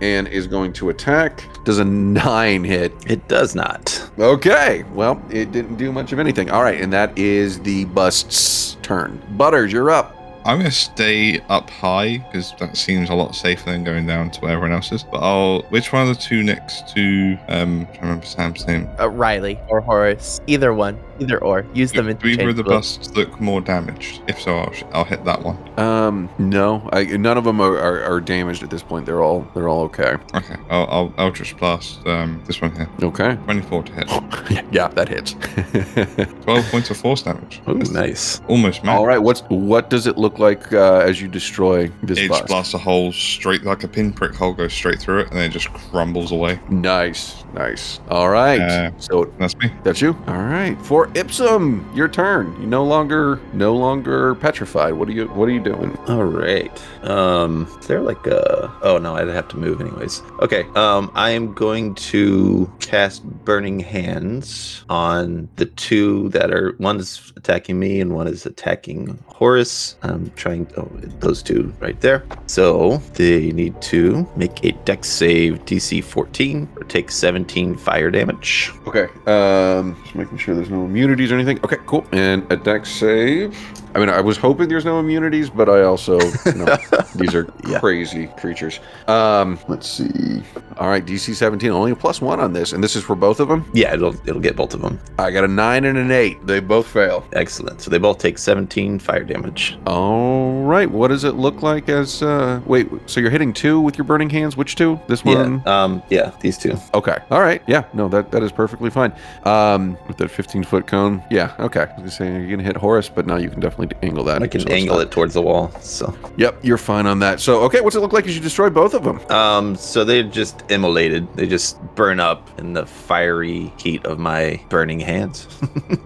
and 0.00 0.28
is 0.28 0.46
going 0.46 0.72
to 0.74 0.90
attack. 0.90 1.48
Does 1.64 1.78
a 1.78 1.84
nine 1.84 2.64
hit? 2.64 2.92
it 3.06 3.26
does 3.28 3.54
not. 3.54 4.10
Okay, 4.18 4.84
well, 4.92 5.22
it 5.30 5.52
didn't 5.52 5.76
do 5.76 5.92
much 5.92 6.12
of 6.12 6.18
anything. 6.18 6.50
All 6.50 6.62
right, 6.62 6.80
and 6.80 6.92
that 6.92 7.16
is 7.18 7.60
the 7.60 7.84
bust's 7.86 8.76
turn. 8.82 9.22
Butters, 9.36 9.72
you're 9.72 9.90
up. 9.90 10.14
I'm 10.46 10.58
gonna 10.58 10.70
stay 10.70 11.40
up 11.48 11.70
high 11.70 12.18
because 12.18 12.52
that 12.58 12.76
seems 12.76 13.08
a 13.08 13.14
lot 13.14 13.34
safer 13.34 13.64
than 13.70 13.82
going 13.82 14.06
down 14.06 14.30
to 14.32 14.40
where 14.40 14.52
everyone 14.52 14.72
else 14.72 14.92
is. 14.92 15.02
But 15.02 15.22
I'll. 15.22 15.62
Which 15.70 15.90
one 15.90 16.06
of 16.06 16.14
the 16.14 16.22
two 16.22 16.42
next 16.42 16.94
to? 16.94 17.38
Um, 17.48 17.88
I 17.94 18.00
remember 18.00 18.26
Sam's 18.26 18.66
name. 18.66 18.86
Uh, 19.00 19.08
Riley 19.08 19.58
or 19.68 19.80
Horace. 19.80 20.42
Either 20.46 20.74
one. 20.74 20.98
Either 21.20 21.42
or. 21.42 21.64
Use 21.74 21.92
them 21.92 22.06
Do 22.06 22.10
either 22.28 22.48
of 22.50 22.56
the 22.56 22.62
interchangeably. 22.62 22.74
busts 22.76 23.14
look 23.16 23.40
more 23.40 23.60
damaged? 23.60 24.22
If 24.28 24.40
so, 24.40 24.56
I'll, 24.58 24.72
sh- 24.72 24.84
I'll 24.92 25.04
hit 25.04 25.24
that 25.24 25.42
one. 25.42 25.56
Um, 25.78 26.28
no, 26.38 26.88
I, 26.92 27.04
none 27.04 27.36
of 27.38 27.44
them 27.44 27.60
are, 27.60 27.76
are, 27.78 28.02
are 28.02 28.20
damaged 28.20 28.62
at 28.62 28.70
this 28.70 28.82
point. 28.82 29.06
They're 29.06 29.22
all 29.22 29.46
they're 29.54 29.68
all 29.68 29.82
okay. 29.84 30.16
Okay, 30.34 30.56
I'll, 30.70 30.86
I'll 30.90 31.14
Eldritch 31.18 31.56
Blast 31.56 32.06
um, 32.06 32.42
this 32.46 32.60
one 32.60 32.74
here. 32.74 32.88
Okay. 33.02 33.36
24 33.44 33.82
to 33.84 33.92
hit. 33.92 34.64
yeah, 34.72 34.88
that 34.88 35.08
hits. 35.08 35.34
12 36.42 36.64
points 36.70 36.90
of 36.90 36.96
force 36.96 37.22
damage. 37.22 37.60
Ooh, 37.68 37.74
That's 37.74 37.90
nice. 37.90 38.40
Almost 38.48 38.84
match. 38.84 38.96
all 38.96 39.06
right. 39.06 39.18
What's 39.18 39.40
what 39.48 39.90
does 39.90 40.06
it 40.06 40.16
look 40.18 40.38
like 40.38 40.72
uh, 40.72 40.98
as 40.98 41.20
you 41.20 41.28
destroy 41.28 41.88
this 42.02 42.18
It 42.18 42.28
bust? 42.28 42.40
just 42.42 42.48
blasts 42.48 42.74
a 42.74 42.78
hole 42.78 43.12
straight, 43.12 43.64
like 43.64 43.84
a 43.84 43.88
pinprick 43.88 44.34
hole 44.34 44.52
goes 44.52 44.72
straight 44.72 44.98
through 45.00 45.20
it, 45.20 45.28
and 45.28 45.36
then 45.38 45.50
it 45.50 45.52
just 45.52 45.68
crumbles 45.72 46.32
away. 46.32 46.60
Nice, 46.68 47.44
nice. 47.54 48.00
All 48.10 48.28
right. 48.28 48.60
Uh, 48.60 48.90
so 48.98 49.24
That's 49.38 49.56
me. 49.58 49.70
that's 49.82 50.00
you. 50.00 50.16
All 50.26 50.42
right. 50.42 50.80
For 50.82 51.03
Four 51.04 51.12
Ipsum. 51.14 51.90
Your 51.94 52.08
turn. 52.08 52.58
You 52.60 52.66
no 52.66 52.82
longer 52.82 53.38
no 53.52 53.74
longer 53.74 54.34
petrified. 54.36 54.94
What 54.94 55.08
are 55.08 55.12
you 55.12 55.26
What 55.28 55.48
are 55.48 55.52
you 55.52 55.60
doing? 55.60 55.96
All 56.08 56.24
right. 56.24 56.82
Um, 57.02 57.68
is 57.78 57.86
there 57.86 58.00
like 58.00 58.26
a? 58.26 58.72
Oh 58.82 58.96
no, 58.96 59.14
I'd 59.14 59.28
have 59.28 59.48
to 59.48 59.58
move 59.58 59.80
anyways. 59.82 60.22
Okay. 60.40 60.64
Um, 60.74 61.10
I 61.14 61.30
am 61.30 61.52
going 61.52 61.94
to 61.96 62.72
cast 62.80 63.22
Burning 63.44 63.80
Hands 63.80 64.84
on 64.88 65.48
the 65.56 65.66
two 65.66 66.30
that 66.30 66.50
are. 66.50 66.74
One 66.78 66.98
is 66.98 67.32
attacking 67.36 67.78
me, 67.78 68.00
and 68.00 68.14
one 68.14 68.26
is 68.26 68.46
attacking 68.46 69.22
Horace. 69.26 69.96
I'm 70.02 70.30
trying. 70.30 70.66
Oh, 70.78 70.88
those 71.20 71.42
two 71.42 71.74
right 71.80 72.00
there. 72.00 72.24
So 72.46 72.98
they 73.14 73.52
need 73.52 73.80
to 73.82 74.26
make 74.36 74.64
a 74.64 74.72
Dex 74.84 75.08
save, 75.08 75.64
DC 75.66 76.02
14, 76.02 76.68
or 76.76 76.84
take 76.84 77.10
17 77.10 77.76
fire 77.76 78.10
damage. 78.10 78.72
Okay. 78.86 79.08
Um, 79.26 80.00
just 80.04 80.14
making 80.14 80.38
sure 80.38 80.54
there's 80.54 80.70
no 80.70 80.86
immunities 80.94 81.32
or 81.32 81.34
anything. 81.34 81.58
Okay, 81.64 81.78
cool. 81.86 82.06
And 82.12 82.46
a 82.52 82.56
dex 82.56 82.88
save. 82.88 83.58
I 83.94 83.98
mean, 84.00 84.08
I 84.08 84.20
was 84.20 84.36
hoping 84.36 84.68
there's 84.68 84.84
no 84.84 84.98
immunities, 84.98 85.48
but 85.50 85.68
I 85.68 85.82
also, 85.82 86.18
you 86.46 86.52
know, 86.54 86.76
these 87.14 87.34
are 87.34 87.46
Yeah. 87.68 87.78
crazy 87.80 88.26
creatures. 88.38 88.80
Um, 89.06 89.58
let's 89.68 89.88
see. 89.88 90.42
All 90.78 90.88
right, 90.88 91.04
DC 91.04 91.34
17, 91.34 91.70
only 91.70 91.92
a 91.92 91.96
plus 91.96 92.20
one 92.20 92.40
on 92.40 92.52
this, 92.52 92.72
and 92.72 92.82
this 92.82 92.96
is 92.96 93.04
for 93.04 93.14
both 93.14 93.38
of 93.38 93.46
them. 93.48 93.70
Yeah, 93.72 93.94
it'll 93.94 94.14
it'll 94.28 94.40
get 94.40 94.56
both 94.56 94.74
of 94.74 94.82
them. 94.82 94.98
I 95.18 95.30
got 95.30 95.44
a 95.44 95.48
nine 95.48 95.84
and 95.84 95.96
an 95.96 96.10
eight. 96.10 96.44
They 96.46 96.58
both 96.58 96.86
fail. 96.88 97.24
Excellent. 97.32 97.80
So 97.80 97.90
they 97.90 97.98
both 97.98 98.18
take 98.18 98.36
17 98.38 98.98
fire 98.98 99.22
damage. 99.22 99.78
All 99.86 100.64
right. 100.64 100.90
What 100.90 101.08
does 101.08 101.22
it 101.24 101.36
look 101.36 101.62
like 101.62 101.88
as? 101.88 102.22
uh 102.22 102.60
Wait. 102.66 102.88
So 103.06 103.20
you're 103.20 103.30
hitting 103.30 103.52
two 103.52 103.80
with 103.80 103.96
your 103.96 104.04
burning 104.04 104.28
hands? 104.30 104.56
Which 104.56 104.74
two? 104.74 104.98
This 105.06 105.24
one. 105.24 105.62
Yeah. 105.64 105.82
Um. 105.84 106.02
Yeah. 106.10 106.32
These 106.40 106.58
two. 106.58 106.76
Okay. 106.94 107.18
All 107.30 107.40
right. 107.40 107.62
Yeah. 107.68 107.84
No, 107.94 108.08
that 108.08 108.32
that 108.32 108.42
is 108.42 108.50
perfectly 108.50 108.90
fine. 108.90 109.12
Um, 109.44 109.96
with 110.08 110.16
that 110.16 110.30
15 110.30 110.64
foot 110.64 110.86
cone. 110.88 111.22
Yeah. 111.30 111.54
Okay. 111.60 111.82
I 111.82 111.84
was 111.84 111.94
gonna 111.96 112.10
say 112.10 112.32
you're 112.32 112.50
gonna 112.50 112.62
hit 112.64 112.76
Horace, 112.76 113.08
but 113.08 113.26
now 113.26 113.36
you 113.36 113.48
can 113.48 113.60
definitely 113.60 113.83
angle 114.02 114.24
that. 114.24 114.42
I 114.42 114.46
can 114.46 114.60
so 114.60 114.68
angle 114.68 115.00
it 115.00 115.10
towards 115.10 115.34
the 115.34 115.42
wall. 115.42 115.70
So. 115.80 116.16
Yep. 116.36 116.60
You're 116.62 116.78
fine 116.78 117.06
on 117.06 117.18
that. 117.20 117.40
So 117.40 117.62
okay. 117.62 117.80
What's 117.80 117.96
it 117.96 118.00
look 118.00 118.12
like 118.12 118.26
as 118.26 118.34
you 118.34 118.40
destroy 118.42 118.70
both 118.70 118.94
of 118.94 119.04
them? 119.04 119.18
Um, 119.30 119.76
so 119.76 120.04
they're 120.04 120.22
just 120.22 120.58
immolated. 120.70 121.32
They 121.34 121.46
just 121.46 121.80
burn 121.94 122.20
up 122.20 122.58
in 122.58 122.72
the 122.72 122.86
fiery 122.86 123.72
heat 123.78 124.04
of 124.04 124.18
my 124.18 124.60
burning 124.68 125.00
hands. 125.00 125.46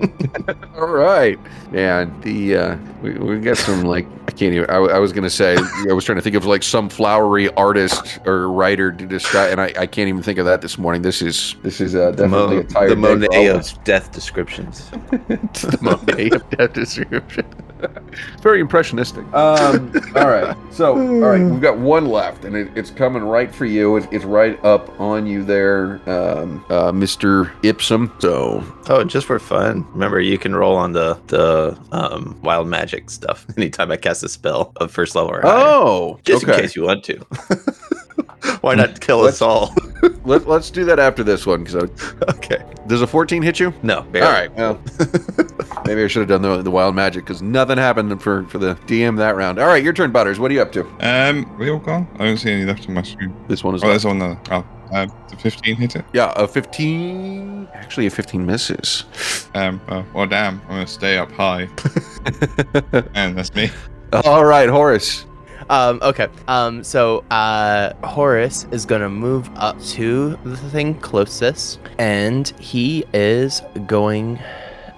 All 0.76 0.87
right. 0.88 1.38
Yeah. 1.73 2.08
The 2.23 2.56
uh, 2.56 2.76
we 3.02 3.12
we 3.12 3.38
got 3.40 3.56
some 3.56 3.85
like 3.85 4.06
I 4.26 4.30
can't 4.30 4.54
even. 4.54 4.68
I, 4.70 4.76
I 4.76 4.99
was 4.99 5.12
gonna 5.12 5.30
say 5.30 5.56
I 5.88 5.92
was 5.92 6.04
trying 6.04 6.16
to 6.16 6.23
think 6.23 6.37
of 6.37 6.44
like 6.44 6.62
some 6.62 6.88
flowery 6.88 7.50
artist 7.54 8.18
or 8.26 8.50
writer 8.50 8.92
to 8.92 9.06
describe, 9.06 9.52
and 9.52 9.61
I, 9.61 9.73
I 9.78 9.87
can't 9.87 10.08
even 10.08 10.23
think 10.23 10.38
of 10.38 10.47
that 10.47 10.61
this 10.61 10.78
morning. 10.78 11.02
This 11.02 11.23
is 11.23 11.56
this 11.62 11.80
is 11.80 11.94
uh, 11.94 12.11
definitely 12.11 12.56
Mo- 12.56 12.61
a 12.61 12.64
tired 12.64 12.90
the 12.90 12.97
Monet 12.97 13.47
of 13.49 13.85
death 13.85 14.12
descriptions. 14.12 14.90
the 14.90 15.78
Monet 15.80 16.30
of 16.30 16.50
death 16.50 16.73
description. 16.73 17.47
It's 17.80 18.40
very 18.42 18.61
impressionistic. 18.61 19.25
Um, 19.35 19.92
all 20.16 20.28
right. 20.28 20.56
So, 20.70 20.97
all 20.97 21.18
right, 21.18 21.42
we've 21.42 21.61
got 21.61 21.78
one 21.78 22.06
left, 22.06 22.44
and 22.44 22.56
it, 22.56 22.70
it's 22.76 22.90
coming 22.90 23.23
right 23.23 23.52
for 23.54 23.64
you. 23.64 23.97
It's, 23.97 24.06
it's 24.11 24.25
right 24.25 24.62
up 24.64 24.99
on 25.00 25.26
you 25.26 25.44
there, 25.44 26.00
um, 26.08 26.64
uh, 26.68 26.92
Mr. 26.92 27.52
Ipsum. 27.62 28.12
So, 28.20 28.64
Oh, 28.90 29.04
just 29.04 29.26
for 29.26 29.38
fun. 29.38 29.87
Remember, 29.92 30.18
you 30.18 30.38
can 30.38 30.54
roll 30.54 30.75
on 30.75 30.92
the 30.92 31.18
the 31.26 31.78
um, 31.92 32.38
wild 32.42 32.68
magic 32.68 33.11
stuff 33.11 33.47
anytime 33.56 33.90
I 33.90 33.97
cast 33.97 34.23
a 34.23 34.28
spell 34.28 34.73
of 34.76 34.90
first 34.90 35.14
level 35.14 35.30
or 35.30 35.42
higher. 35.42 35.52
oh, 35.54 36.18
just 36.25 36.44
okay. 36.44 36.54
in 36.54 36.61
case 36.61 36.76
you 36.76 36.85
want 36.85 37.04
to. 37.04 37.18
Why 38.62 38.75
not 38.75 39.00
kill 39.00 39.20
us 39.23 39.42
all? 39.42 39.75
Let, 40.25 40.49
let's 40.49 40.70
do 40.70 40.85
that 40.87 40.99
after 40.99 41.23
this 41.23 41.44
one. 41.44 41.64
Because 41.64 41.90
okay. 42.28 42.62
does 42.87 43.02
a 43.02 43.06
14 43.06 43.42
hit 43.42 43.61
you? 43.61 43.75
No. 43.82 44.02
Barely. 44.02 44.26
All 44.26 44.32
right. 44.32 44.54
Well, 44.56 44.80
maybe 45.88 46.04
I 46.04 46.07
should 46.07 46.21
have 46.21 46.28
done 46.28 46.42
the, 46.42 46.62
the 46.62 46.71
wild 46.71 46.95
magic 46.95 47.25
because 47.25 47.40
nothing 47.40 47.78
happened 47.78 48.23
for 48.23 48.45
for 48.45 48.59
the 48.59 48.75
DM 48.87 49.16
that 49.16 49.37
round. 49.37 49.59
All 49.59 49.66
right, 49.66 49.83
your 49.83 49.95
turn, 49.95 50.12
Butters. 50.12 50.38
What 50.38 50.50
are 50.50 50.54
you 50.54 50.61
up 50.61 50.71
to? 50.73 50.87
Um, 51.00 51.57
we 51.59 51.71
all 51.71 51.78
gone? 51.78 52.07
I 52.18 52.25
don't 52.26 52.37
see 52.37 52.52
any 52.52 52.64
left 52.64 52.87
on 52.88 52.95
my 52.95 53.02
screen. 53.02 53.35
This 53.49 53.64
one 53.64 53.75
is 53.75 53.83
Oh, 53.83 53.88
there's 53.88 54.04
one 54.04 54.21
other. 54.21 54.38
Oh, 54.50 54.64
um, 54.92 55.11
the 55.30 55.37
15 55.37 55.76
hit 55.76 55.97
it. 55.97 56.04
yeah, 56.12 56.33
a 56.37 56.47
15. 56.47 57.68
Actually, 57.73 58.07
a 58.07 58.11
15 58.11 58.45
misses. 58.45 59.04
Um, 59.54 59.80
oh, 59.88 60.04
well, 60.14 60.26
damn. 60.26 60.61
I'm 60.62 60.68
gonna 60.68 60.87
stay 60.87 61.16
up 61.16 61.33
high, 61.33 61.68
and 63.14 63.37
that's 63.37 63.54
me. 63.54 63.71
All 64.12 64.45
right, 64.45 64.68
Horace. 64.68 65.25
Um, 65.71 66.00
okay. 66.02 66.28
Um, 66.49 66.83
so 66.85 67.25
uh, 67.30 67.92
Horace 68.07 68.66
is 68.73 68.85
gonna 68.87 69.11
move 69.11 69.50
up 69.57 69.80
to 69.97 70.38
the 70.45 70.57
thing 70.57 70.95
closest, 71.00 71.80
and 71.99 72.49
he 72.59 73.04
is 73.14 73.62
going 73.87 74.38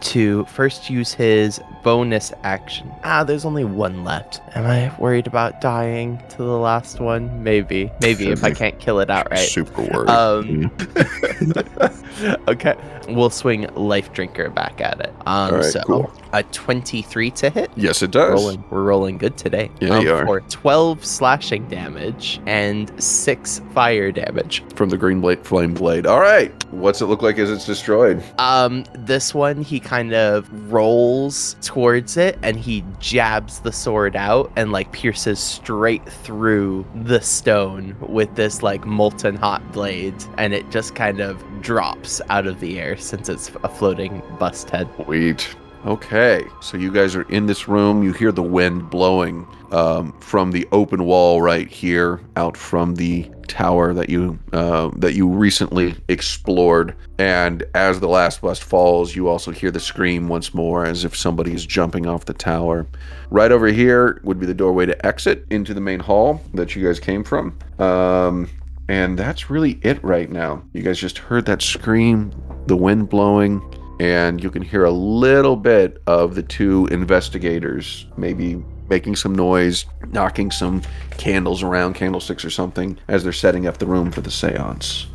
to 0.01 0.45
first 0.47 0.91
use 0.91 1.13
his 1.13 1.61
bonus 1.83 2.33
action. 2.43 2.91
Ah, 3.05 3.25
there's 3.25 3.45
only 3.45 3.65
one 3.65 4.05
left. 4.05 4.41
Am 4.55 4.67
I 4.67 4.95
worried 4.99 5.27
about 5.27 5.61
dying 5.61 6.23
to 6.31 6.39
the 6.39 6.59
last 6.59 7.01
one? 7.01 7.43
Maybe. 7.43 7.91
Maybe 8.01 8.29
if 8.29 8.45
I 8.45 8.51
can't 8.55 8.79
kill 8.79 9.01
it 9.01 9.11
outright. 9.11 9.41
Super 9.49 9.83
worried. 9.83 10.11
Um, 10.11 10.71
okay, 12.49 12.75
we'll 13.17 13.31
swing 13.31 13.67
Life 13.75 14.13
Drinker 14.13 14.51
back 14.51 14.81
at 14.81 15.01
it. 15.01 15.15
Um, 15.27 15.27
All 15.27 15.53
right, 15.53 15.65
so 15.65 15.83
cool. 15.83 16.13
a 16.33 16.43
23 16.45 17.31
to 17.33 17.51
hit. 17.51 17.71
yes, 17.77 18.03
it 18.03 18.11
does. 18.11 18.33
Rolling, 18.33 18.65
we're 18.71 18.83
rolling 18.83 19.19
good 19.19 19.37
today. 19.37 19.71
Yeah, 19.81 19.97
um, 19.97 20.05
you 20.05 20.15
are. 20.15 20.27
For 20.27 20.41
12 20.41 21.05
slashing 21.05 21.69
damage 21.69 22.41
and 22.47 23.03
6 23.03 23.61
fire 23.73 24.13
damage. 24.13 24.63
From 24.75 24.89
the 24.89 24.97
green 24.99 25.21
blade, 25.21 25.45
flame 25.45 25.75
blade. 25.75 26.07
All 26.07 26.21
right. 26.21 26.53
What's 26.73 27.01
it 27.01 27.07
look 27.07 27.23
like 27.23 27.39
as 27.39 27.51
it's 27.51 27.67
destroyed? 27.67 28.23
Um, 28.39 28.85
this 28.95 29.35
one, 29.35 29.63
he 29.63 29.81
kind 29.81 30.15
of 30.15 30.49
rolls 30.73 31.57
towards 31.63 32.17
it 32.17 32.39
and 32.43 32.57
he 32.57 32.85
jabs 33.01 33.61
the 33.61 33.73
sword 33.73 34.15
out 34.17 34.53
and 34.57 34.71
like 34.73 34.93
pierces 34.93 35.41
straight 35.41 36.05
through 36.09 36.87
the 37.05 37.21
stone 37.21 37.97
with 38.01 38.35
this 38.37 38.63
like 38.63 38.87
molten 38.87 39.37
hot 39.37 39.73
blade. 39.73 40.15
And 40.39 40.55
it 40.55 40.71
just 40.71 40.95
kind 40.95 41.21
of 41.21 41.43
drops 41.61 42.21
out 42.31 42.47
of 42.47 42.61
the 42.61 42.79
air 42.79 42.97
since 43.01 43.29
it's 43.29 43.51
a 43.63 43.69
floating 43.69 44.23
bust 44.39 44.71
head. 44.71 44.89
Sweet. 45.05 45.57
Okay, 45.87 46.45
so 46.61 46.77
you 46.77 46.93
guys 46.93 47.17
are 47.17 47.23
in 47.31 47.47
this 47.47 47.67
room. 47.67 48.03
You 48.03 48.13
hear 48.13 48.33
the 48.33 48.43
wind 48.43 48.91
blowing 48.91 49.47
um, 49.71 50.13
from 50.21 50.51
the 50.51 50.69
open 50.73 51.07
wall 51.07 51.41
right 51.41 51.69
here, 51.69 52.21
out 52.37 52.55
from 52.55 52.97
the 52.97 53.31
tower 53.49 53.95
that 53.95 54.11
you 54.11 54.39
uh, 54.53 54.91
that 54.97 55.15
you 55.15 55.27
recently 55.27 55.97
explored. 56.09 56.95
And 57.19 57.63
as 57.75 57.99
the 57.99 58.09
last 58.09 58.43
bust 58.43 58.63
falls, 58.63 59.17
you 59.17 59.29
also 59.29 59.53
hear 59.53 59.71
the 59.71 59.81
scream 59.81 60.29
once 60.29 60.53
more, 60.53 60.85
as 60.85 61.05
if 61.05 61.17
somebody 61.17 61.55
is 61.55 61.65
jumping 61.65 62.07
off 62.07 62.27
the 62.27 62.35
tower. 62.35 62.87
Right 63.31 63.51
over 63.51 63.69
here 63.69 64.21
would 64.23 64.39
be 64.39 64.45
the 64.45 64.53
doorway 64.55 64.85
to 64.85 65.07
exit 65.07 65.47
into 65.49 65.73
the 65.73 65.81
main 65.81 66.01
hall 66.01 66.43
that 66.53 66.77
you 66.77 66.87
guys 66.87 67.01
came 67.01 67.25
from. 67.25 67.59
Um, 67.79 68.51
and 68.89 69.19
that's 69.19 69.49
really 69.49 69.79
it 69.83 70.03
right 70.05 70.29
now. 70.29 70.63
You 70.73 70.83
guys 70.83 70.99
just 70.99 71.17
heard 71.17 71.47
that 71.47 71.63
scream, 71.63 72.33
the 72.67 72.77
wind 72.77 73.09
blowing, 73.09 73.63
and 74.01 74.43
you 74.43 74.51
can 74.51 74.63
hear 74.63 74.85
a 74.85 74.91
little 74.91 75.57
bit 75.57 76.03
of 76.07 76.35
the 76.35 76.43
two 76.43 76.87
investigators 76.91 78.07
maybe 78.17 78.63
making 78.89 79.17
some 79.17 79.35
noise, 79.35 79.87
knocking 80.09 80.51
some 80.51 80.83
candles 81.17 81.63
around, 81.63 81.95
candlesticks 81.95 82.45
or 82.45 82.51
something, 82.51 82.99
as 83.09 83.23
they're 83.23 83.33
setting 83.33 83.67
up 83.67 83.79
the 83.79 83.87
room 83.87 84.11
for 84.11 84.21
the 84.21 84.31
seance. 84.31 85.07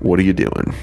What 0.00 0.18
are 0.18 0.22
you 0.22 0.32
doing? 0.32 0.74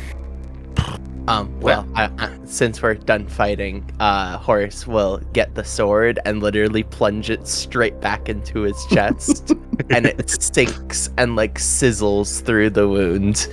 Um, 1.28 1.60
well, 1.60 1.88
I, 1.96 2.12
I, 2.20 2.38
since 2.46 2.84
we're 2.84 2.94
done 2.94 3.28
fighting, 3.28 3.90
uh, 4.00 4.38
Horace 4.38 4.86
will 4.86 5.18
get 5.34 5.56
the 5.56 5.64
sword 5.64 6.20
and 6.24 6.44
literally 6.44 6.84
plunge 6.84 7.32
it 7.32 7.48
straight 7.48 8.00
back 8.00 8.30
into 8.30 8.62
his 8.62 8.86
chest, 8.92 9.54
and 9.90 10.06
it 10.06 10.30
sinks 10.30 11.10
and 11.18 11.36
like 11.36 11.56
sizzles 11.56 12.44
through 12.44 12.70
the 12.72 12.88
wound. 12.88 13.48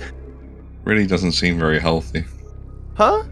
Really 0.83 1.07
doesn't 1.07 1.31
seem 1.31 1.57
very 1.57 1.79
healthy. 1.79 2.25
Huh? 2.95 3.23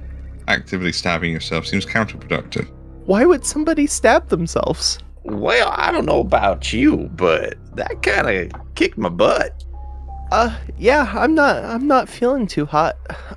Actively 0.47 0.91
stabbing 0.91 1.31
yourself 1.31 1.67
seems 1.67 1.85
counterproductive. 1.85 2.69
Why 3.05 3.25
would 3.25 3.45
somebody 3.45 3.87
stab 3.87 4.29
themselves? 4.29 4.99
Well, 5.23 5.71
I 5.75 5.91
don't 5.91 6.05
know 6.05 6.19
about 6.19 6.73
you, 6.73 7.09
but 7.15 7.55
that 7.75 8.01
kind 8.01 8.53
of 8.53 8.75
kicked 8.75 8.97
my 8.97 9.09
butt. 9.09 9.63
Uh, 10.31 10.57
yeah, 10.77 11.11
I'm 11.15 11.35
not. 11.35 11.63
I'm 11.63 11.87
not 11.87 12.07
feeling 12.07 12.47
too 12.47 12.65
hot. 12.65 12.95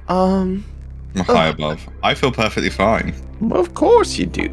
Um, 0.08 0.64
I'm 1.16 1.24
high 1.24 1.48
above. 1.48 1.86
I 2.02 2.14
feel 2.14 2.30
perfectly 2.30 2.70
fine. 2.70 3.14
Of 3.50 3.74
course 3.74 4.16
you 4.16 4.26
do. 4.26 4.48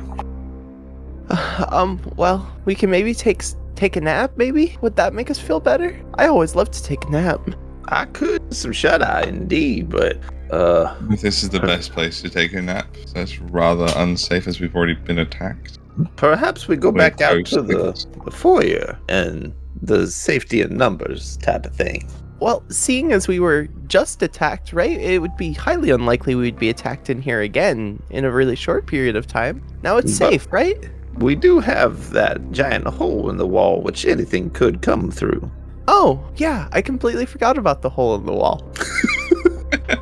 um. 1.69 2.01
Well, 2.15 2.51
we 2.65 2.75
can 2.75 2.89
maybe 2.89 3.13
take 3.13 3.43
take 3.75 3.95
a 3.95 4.01
nap. 4.01 4.33
Maybe 4.37 4.77
would 4.81 4.95
that 4.95 5.13
make 5.13 5.29
us 5.29 5.39
feel 5.39 5.59
better? 5.59 5.99
I 6.15 6.27
always 6.27 6.55
love 6.55 6.71
to 6.71 6.83
take 6.83 7.05
a 7.05 7.09
nap. 7.09 7.41
I 7.89 8.05
could 8.05 8.53
some 8.53 8.71
shut 8.71 9.01
eye 9.01 9.23
indeed, 9.23 9.89
but 9.89 10.17
uh, 10.51 10.95
This 11.21 11.43
is 11.43 11.49
the 11.49 11.59
best 11.59 11.91
place 11.93 12.21
to 12.21 12.29
take 12.29 12.53
a 12.53 12.61
nap. 12.61 12.87
So 13.05 13.19
it's 13.21 13.39
rather 13.39 13.87
unsafe 13.95 14.47
as 14.47 14.59
we've 14.59 14.75
already 14.75 14.93
been 14.95 15.19
attacked. 15.19 15.79
perhaps 16.15 16.67
we 16.67 16.75
go 16.77 16.89
We're 16.89 16.97
back 16.99 17.21
out 17.21 17.31
close 17.45 17.49
to 17.51 17.61
the, 17.61 18.05
the 18.25 18.31
foyer 18.31 18.97
and 19.09 19.53
the 19.81 20.07
safety 20.07 20.61
in 20.61 20.77
numbers 20.77 21.37
type 21.37 21.65
of 21.65 21.75
thing. 21.75 22.07
well, 22.39 22.63
seeing 22.69 23.11
as 23.11 23.27
we 23.27 23.39
were 23.39 23.67
just 23.87 24.21
attacked, 24.23 24.73
right? 24.73 24.99
It 24.99 25.19
would 25.21 25.35
be 25.37 25.53
highly 25.53 25.89
unlikely 25.91 26.35
we'd 26.35 26.57
be 26.59 26.69
attacked 26.69 27.09
in 27.09 27.21
here 27.21 27.41
again 27.41 28.01
in 28.09 28.25
a 28.25 28.31
really 28.31 28.55
short 28.55 28.85
period 28.87 29.15
of 29.15 29.27
time. 29.27 29.63
Now 29.83 29.97
it's 29.97 30.17
But- 30.19 30.29
safe, 30.31 30.51
right? 30.51 30.77
We 31.15 31.35
do 31.35 31.59
have 31.59 32.11
that 32.11 32.51
giant 32.51 32.87
hole 32.87 33.29
in 33.29 33.37
the 33.37 33.45
wall, 33.45 33.81
which 33.81 34.05
anything 34.05 34.49
could 34.49 34.81
come 34.81 35.11
through. 35.11 35.51
Oh, 35.87 36.23
yeah, 36.37 36.69
I 36.71 36.81
completely 36.81 37.25
forgot 37.25 37.57
about 37.57 37.81
the 37.81 37.89
hole 37.89 38.15
in 38.15 38.25
the 38.25 38.31
wall. 38.33 38.61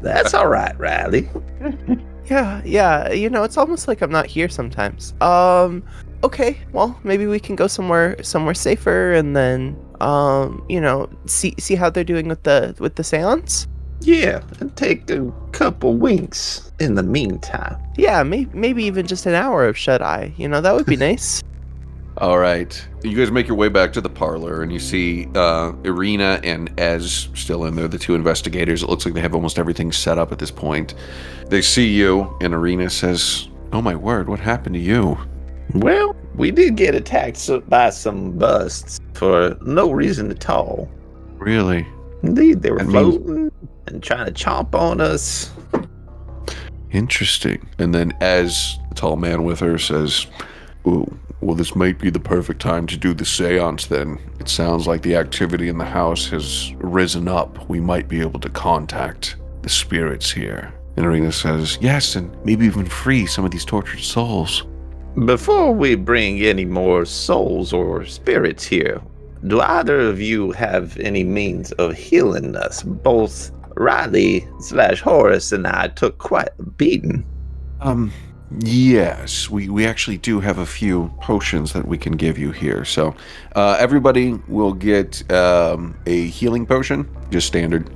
That's 0.00 0.34
all 0.34 0.48
right, 0.48 0.78
Riley. 0.78 1.28
Yeah, 2.26 2.60
yeah, 2.64 3.12
you 3.12 3.30
know, 3.30 3.44
it's 3.44 3.56
almost 3.56 3.86
like 3.86 4.02
I'm 4.02 4.10
not 4.10 4.26
here 4.26 4.48
sometimes. 4.48 5.14
Um, 5.20 5.84
okay, 6.24 6.58
well, 6.72 6.98
maybe 7.04 7.26
we 7.26 7.38
can 7.38 7.54
go 7.54 7.66
somewhere 7.68 8.22
somewhere 8.22 8.54
safer 8.54 9.12
and 9.12 9.36
then 9.36 9.76
um, 10.00 10.64
you 10.68 10.80
know, 10.80 11.08
see 11.26 11.54
see 11.58 11.74
how 11.74 11.90
they're 11.90 12.04
doing 12.04 12.28
with 12.28 12.42
the 12.42 12.74
with 12.78 12.96
the 12.96 13.02
séance. 13.02 13.66
Yeah, 14.00 14.42
and 14.60 14.74
take 14.76 15.08
a 15.10 15.32
couple 15.52 15.94
winks 15.94 16.70
in 16.78 16.94
the 16.94 17.02
meantime. 17.02 17.76
Yeah, 17.96 18.22
maybe 18.22 18.50
maybe 18.52 18.84
even 18.84 19.06
just 19.06 19.26
an 19.26 19.34
hour 19.34 19.66
of 19.66 19.76
shut 19.76 20.02
eye. 20.02 20.34
You 20.36 20.48
know, 20.48 20.60
that 20.60 20.74
would 20.74 20.86
be 20.86 20.96
nice. 21.08 21.42
All 22.18 22.38
right. 22.38 22.88
You 23.02 23.14
guys 23.16 23.30
make 23.30 23.46
your 23.46 23.56
way 23.58 23.68
back 23.68 23.92
to 23.92 24.00
the 24.00 24.08
parlor, 24.08 24.62
and 24.62 24.72
you 24.72 24.78
see 24.78 25.28
uh, 25.34 25.72
Irina 25.84 26.40
and 26.42 26.72
Ez 26.80 27.28
still 27.34 27.64
in 27.66 27.76
there, 27.76 27.88
the 27.88 27.98
two 27.98 28.14
investigators. 28.14 28.82
It 28.82 28.88
looks 28.88 29.04
like 29.04 29.12
they 29.14 29.20
have 29.20 29.34
almost 29.34 29.58
everything 29.58 29.92
set 29.92 30.16
up 30.16 30.32
at 30.32 30.38
this 30.38 30.50
point. 30.50 30.94
They 31.48 31.60
see 31.60 31.88
you, 31.92 32.34
and 32.40 32.54
Irina 32.54 32.88
says, 32.88 33.48
Oh 33.72 33.82
my 33.82 33.94
word, 33.94 34.28
what 34.30 34.40
happened 34.40 34.74
to 34.76 34.80
you? 34.80 35.18
Well, 35.74 36.16
we 36.34 36.50
did 36.50 36.76
get 36.76 36.94
attacked 36.94 37.50
by 37.68 37.90
some 37.90 38.32
busts 38.38 38.98
for 39.14 39.56
no 39.60 39.90
reason 39.90 40.30
at 40.30 40.48
all. 40.48 40.88
Really? 41.36 41.86
Indeed, 42.22 42.62
they 42.62 42.70
were 42.70 42.78
That 42.78 42.86
means- 42.86 43.16
floating 43.16 43.52
and 43.88 44.02
trying 44.02 44.26
to 44.26 44.32
chomp 44.32 44.74
on 44.74 45.00
us. 45.02 45.50
Interesting. 46.92 47.68
And 47.78 47.94
then 47.94 48.12
as 48.20 48.78
the 48.88 48.94
tall 48.94 49.16
man 49.16 49.44
with 49.44 49.60
her, 49.60 49.76
says, 49.78 50.26
Ooh, 50.86 51.18
well, 51.40 51.54
this 51.54 51.76
might 51.76 51.98
be 51.98 52.10
the 52.10 52.20
perfect 52.20 52.60
time 52.60 52.86
to 52.86 52.96
do 52.96 53.12
the 53.12 53.24
seance 53.24 53.86
then. 53.86 54.18
It 54.40 54.48
sounds 54.48 54.86
like 54.86 55.02
the 55.02 55.16
activity 55.16 55.68
in 55.68 55.78
the 55.78 55.84
house 55.84 56.28
has 56.28 56.72
risen 56.78 57.28
up. 57.28 57.68
We 57.68 57.80
might 57.80 58.08
be 58.08 58.20
able 58.20 58.40
to 58.40 58.48
contact 58.48 59.36
the 59.62 59.68
spirits 59.68 60.30
here. 60.30 60.72
And 60.96 61.04
Irina 61.04 61.32
says, 61.32 61.78
Yes, 61.80 62.16
and 62.16 62.34
maybe 62.44 62.64
even 62.64 62.86
free 62.86 63.26
some 63.26 63.44
of 63.44 63.50
these 63.50 63.64
tortured 63.64 64.00
souls. 64.00 64.64
Before 65.24 65.72
we 65.72 65.94
bring 65.94 66.40
any 66.42 66.64
more 66.64 67.04
souls 67.04 67.72
or 67.72 68.04
spirits 68.06 68.64
here, 68.64 69.00
do 69.46 69.60
either 69.60 70.00
of 70.00 70.20
you 70.20 70.52
have 70.52 70.96
any 70.98 71.24
means 71.24 71.72
of 71.72 71.94
healing 71.94 72.56
us? 72.56 72.82
Both 72.82 73.50
Riley 73.76 74.46
slash 74.60 75.00
Horace 75.00 75.52
and 75.52 75.66
I 75.66 75.88
took 75.88 76.18
quite 76.18 76.48
a 76.58 76.62
beating. 76.62 77.24
Um, 77.80 78.10
yes, 78.60 79.50
we, 79.50 79.68
we 79.68 79.86
actually 79.86 80.18
do 80.18 80.40
have 80.40 80.58
a 80.58 80.66
few 80.66 81.12
potions 81.20 81.72
that 81.72 81.86
we 81.86 81.98
can 81.98 82.12
give 82.12 82.38
you 82.38 82.50
here. 82.52 82.84
So, 82.84 83.14
uh, 83.54 83.76
everybody 83.78 84.32
will 84.48 84.72
get 84.72 85.30
um, 85.32 85.96
a 86.06 86.26
healing 86.28 86.66
potion, 86.66 87.08
just 87.30 87.46
standard. 87.46 87.88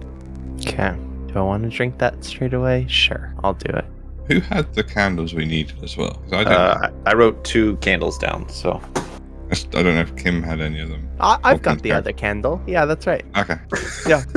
Okay. 0.66 0.94
Do 1.28 1.38
I 1.38 1.42
want 1.42 1.62
to 1.62 1.68
drink 1.68 1.98
that 1.98 2.24
straight 2.24 2.54
away? 2.54 2.86
Sure, 2.88 3.32
I'll 3.44 3.54
do 3.54 3.72
it. 3.72 3.84
Who 4.26 4.40
had 4.40 4.72
the 4.74 4.84
candles 4.84 5.34
we 5.34 5.44
needed 5.44 5.82
as 5.82 5.96
well? 5.96 6.14
'Cause 6.24 6.32
I 6.32 6.44
don't. 6.44 6.52
Uh, 6.52 6.90
I 7.06 7.10
I 7.10 7.14
wrote 7.14 7.42
two 7.44 7.76
candles 7.76 8.18
down, 8.18 8.48
so 8.48 8.80
I 8.96 9.50
s- 9.52 9.66
I 9.74 9.82
don't 9.82 9.94
know 9.94 10.00
if 10.02 10.14
Kim 10.16 10.42
had 10.42 10.60
any 10.60 10.80
of 10.80 10.88
them. 10.88 11.08
I- 11.20 11.38
I've 11.44 11.62
got 11.62 11.82
the 11.82 11.90
Okay. 11.90 11.98
other 11.98 12.12
candle. 12.12 12.60
Yeah, 12.66 12.84
that's 12.84 13.06
right. 13.06 13.24
Okay. 13.36 13.58
Yeah. 14.08 14.22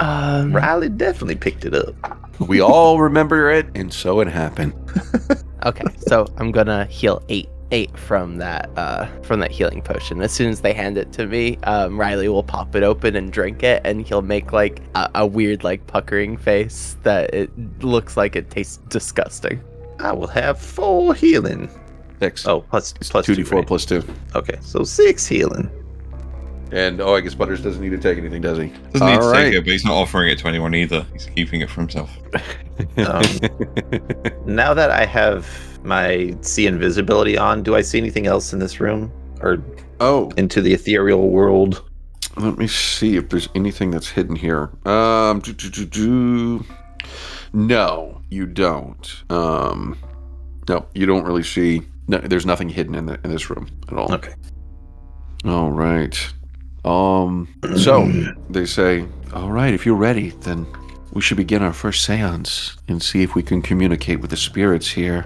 Um, 0.00 0.54
Riley 0.54 0.90
definitely 0.90 1.34
picked 1.34 1.64
it 1.64 1.74
up. 1.74 1.92
We 2.38 2.60
all 2.60 3.00
remember 3.00 3.50
it, 3.50 3.66
and 3.74 3.92
so 3.92 4.20
it 4.20 4.28
happened. 4.28 4.72
Okay, 5.66 5.84
so 6.06 6.26
I'm 6.36 6.52
gonna 6.52 6.84
heal 6.86 7.22
eight 7.28 7.48
eight 7.70 7.94
from 7.98 8.38
that 8.38 8.70
uh 8.76 9.06
from 9.22 9.40
that 9.40 9.50
healing 9.50 9.82
potion. 9.82 10.22
As 10.22 10.32
soon 10.32 10.50
as 10.50 10.60
they 10.60 10.72
hand 10.72 10.96
it 10.96 11.12
to 11.14 11.26
me, 11.26 11.58
um, 11.64 11.98
Riley 11.98 12.28
will 12.28 12.42
pop 12.42 12.74
it 12.76 12.82
open 12.82 13.16
and 13.16 13.32
drink 13.32 13.62
it, 13.62 13.82
and 13.84 14.06
he'll 14.06 14.22
make 14.22 14.52
like 14.52 14.80
a, 14.94 15.10
a 15.16 15.26
weird 15.26 15.64
like 15.64 15.86
puckering 15.86 16.36
face 16.36 16.96
that 17.02 17.34
it 17.34 17.50
looks 17.82 18.16
like 18.16 18.36
it 18.36 18.50
tastes 18.50 18.78
disgusting. 18.88 19.60
I 20.00 20.12
will 20.12 20.28
have 20.28 20.60
full 20.60 21.12
healing. 21.12 21.70
Six. 22.20 22.46
Oh, 22.46 22.60
plus 22.62 22.92
2d4 22.94 23.52
right? 23.52 23.66
plus 23.66 23.84
2. 23.84 24.02
Okay, 24.34 24.58
so 24.60 24.82
six 24.82 25.26
healing. 25.26 25.70
And, 26.70 27.00
oh, 27.00 27.14
I 27.14 27.20
guess 27.20 27.34
Butters 27.34 27.62
doesn't 27.62 27.80
need 27.80 27.90
to 27.90 27.98
take 27.98 28.18
anything, 28.18 28.42
does 28.42 28.58
he? 28.58 28.66
Doesn't 28.92 29.06
need 29.06 29.16
to 29.16 29.22
All 29.22 29.32
take 29.32 29.54
it, 29.54 29.64
but 29.64 29.70
he's 29.70 29.84
not 29.84 29.94
offering 29.94 30.30
it 30.30 30.38
to 30.40 30.48
anyone 30.48 30.74
either. 30.74 31.06
He's 31.12 31.26
keeping 31.26 31.60
it 31.62 31.70
for 31.70 31.80
himself. 31.80 32.10
Um, 32.98 33.22
now 34.46 34.74
that 34.74 34.90
I 34.90 35.04
have 35.04 35.48
my 35.82 36.36
see 36.42 36.66
invisibility 36.66 37.38
on, 37.38 37.62
do 37.62 37.74
I 37.74 37.80
see 37.80 37.98
anything 37.98 38.26
else 38.26 38.52
in 38.52 38.58
this 38.58 38.80
room 38.80 39.10
or 39.40 39.62
oh, 40.00 40.30
into 40.36 40.60
the 40.60 40.74
ethereal 40.74 41.30
world? 41.30 41.82
let 42.40 42.58
me 42.58 42.66
see 42.66 43.16
if 43.16 43.28
there's 43.28 43.48
anything 43.54 43.90
that's 43.90 44.08
hidden 44.08 44.36
here. 44.36 44.70
Um, 44.84 45.40
do, 45.40 45.52
do, 45.52 45.70
do, 45.70 45.84
do. 45.84 46.64
No, 47.52 48.20
you 48.30 48.46
don't. 48.46 49.22
Um, 49.30 49.98
no, 50.68 50.86
you 50.94 51.06
don't 51.06 51.24
really 51.24 51.42
see. 51.42 51.82
No, 52.06 52.18
there's 52.18 52.46
nothing 52.46 52.68
hidden 52.68 52.94
in, 52.94 53.06
the, 53.06 53.20
in 53.24 53.30
this 53.30 53.50
room 53.50 53.68
at 53.90 53.96
all. 53.96 54.12
Okay. 54.14 54.34
All 55.44 55.70
right. 55.70 56.32
Um, 56.88 57.48
so 57.76 58.10
they 58.48 58.64
say, 58.66 59.04
all 59.34 59.50
right, 59.50 59.74
if 59.74 59.84
you're 59.84 59.94
ready, 59.96 60.30
then 60.30 60.66
we 61.12 61.20
should 61.20 61.36
begin 61.36 61.62
our 61.62 61.72
first 61.72 62.04
seance 62.04 62.76
and 62.88 63.02
see 63.02 63.22
if 63.22 63.34
we 63.34 63.42
can 63.42 63.60
communicate 63.62 64.20
with 64.20 64.30
the 64.30 64.36
spirits 64.36 64.88
here. 64.88 65.22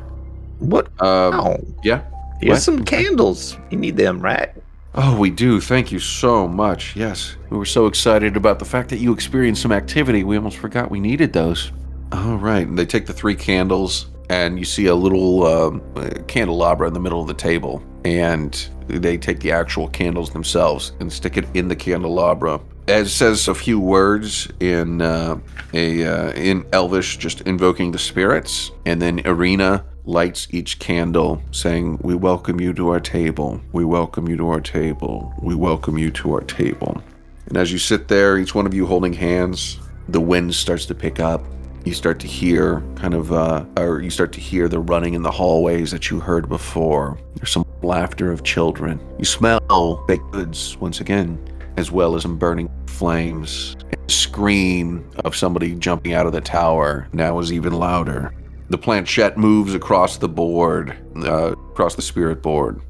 What? 0.58 0.86
Um, 1.00 1.34
Oh, 1.40 1.56
yeah. 1.84 2.02
here's 2.40 2.54
What? 2.56 2.62
some 2.62 2.84
candles. 2.84 3.56
You 3.70 3.78
need 3.78 3.96
them, 3.96 4.20
right? 4.20 4.50
Oh, 4.94 5.18
we 5.18 5.30
do. 5.30 5.60
Thank 5.60 5.90
you 5.90 5.98
so 5.98 6.46
much. 6.46 6.94
Yes. 6.96 7.36
We 7.50 7.56
were 7.56 7.64
so 7.64 7.86
excited 7.86 8.36
about 8.36 8.58
the 8.58 8.64
fact 8.64 8.90
that 8.90 8.98
you 8.98 9.12
experienced 9.12 9.62
some 9.62 9.72
activity, 9.72 10.22
we 10.24 10.36
almost 10.36 10.58
forgot 10.58 10.90
we 10.90 11.00
needed 11.00 11.32
those. 11.32 11.72
All 12.12 12.36
right. 12.36 12.66
And 12.66 12.78
they 12.78 12.84
take 12.84 13.06
the 13.06 13.12
three 13.14 13.34
candles, 13.34 14.06
and 14.28 14.58
you 14.58 14.64
see 14.66 14.86
a 14.86 14.94
little 14.94 15.46
um, 15.46 15.80
candelabra 16.26 16.88
in 16.88 16.92
the 16.94 17.00
middle 17.00 17.22
of 17.22 17.26
the 17.26 17.34
table. 17.34 17.82
And 18.04 18.68
they 18.98 19.16
take 19.16 19.40
the 19.40 19.52
actual 19.52 19.88
candles 19.88 20.30
themselves 20.30 20.92
and 21.00 21.12
stick 21.12 21.36
it 21.36 21.46
in 21.54 21.68
the 21.68 21.76
candelabra. 21.76 22.60
Ez 22.88 23.12
says 23.12 23.46
a 23.46 23.54
few 23.54 23.78
words 23.78 24.48
in 24.58 25.00
uh, 25.00 25.38
a 25.72 26.04
uh, 26.04 26.32
in 26.32 26.66
Elvish, 26.72 27.16
just 27.16 27.40
invoking 27.42 27.92
the 27.92 27.98
spirits, 27.98 28.72
and 28.84 29.00
then 29.00 29.20
Irina 29.20 29.84
lights 30.04 30.48
each 30.50 30.80
candle, 30.80 31.40
saying, 31.52 31.98
"We 32.02 32.16
welcome 32.16 32.60
you 32.60 32.72
to 32.74 32.88
our 32.88 32.98
table. 32.98 33.60
We 33.72 33.84
welcome 33.84 34.28
you 34.28 34.36
to 34.36 34.48
our 34.48 34.60
table. 34.60 35.32
We 35.40 35.54
welcome 35.54 35.96
you 35.96 36.10
to 36.10 36.32
our 36.34 36.40
table." 36.40 37.02
And 37.46 37.56
as 37.56 37.70
you 37.70 37.78
sit 37.78 38.08
there, 38.08 38.38
each 38.38 38.54
one 38.54 38.66
of 38.66 38.74
you 38.74 38.86
holding 38.86 39.12
hands, 39.12 39.78
the 40.08 40.20
wind 40.20 40.54
starts 40.54 40.86
to 40.86 40.94
pick 40.94 41.20
up. 41.20 41.44
You 41.84 41.94
start 41.94 42.18
to 42.20 42.26
hear 42.26 42.82
kind 42.96 43.14
of, 43.14 43.32
uh, 43.32 43.64
or 43.76 44.00
you 44.00 44.10
start 44.10 44.32
to 44.32 44.40
hear 44.40 44.68
the 44.68 44.78
running 44.78 45.14
in 45.14 45.22
the 45.22 45.30
hallways 45.30 45.90
that 45.90 46.10
you 46.10 46.20
heard 46.20 46.48
before. 46.48 47.18
There's 47.36 47.50
some 47.50 47.61
laughter 47.84 48.32
of 48.32 48.42
children. 48.42 49.00
You 49.18 49.24
smell 49.24 50.04
baked 50.06 50.30
goods 50.30 50.76
once 50.78 51.00
again, 51.00 51.38
as 51.76 51.90
well 51.90 52.14
as 52.14 52.22
some 52.22 52.38
burning 52.38 52.70
flames. 52.86 53.76
And 53.90 54.08
the 54.08 54.12
scream 54.12 55.08
of 55.24 55.36
somebody 55.36 55.74
jumping 55.74 56.12
out 56.12 56.26
of 56.26 56.32
the 56.32 56.40
tower 56.40 57.08
now 57.12 57.38
is 57.38 57.52
even 57.52 57.72
louder. 57.72 58.34
The 58.70 58.78
planchette 58.78 59.36
moves 59.36 59.74
across 59.74 60.16
the 60.16 60.28
board, 60.28 60.96
uh, 61.16 61.52
across 61.52 61.94
the 61.94 62.02
spirit 62.02 62.42
board, 62.42 62.80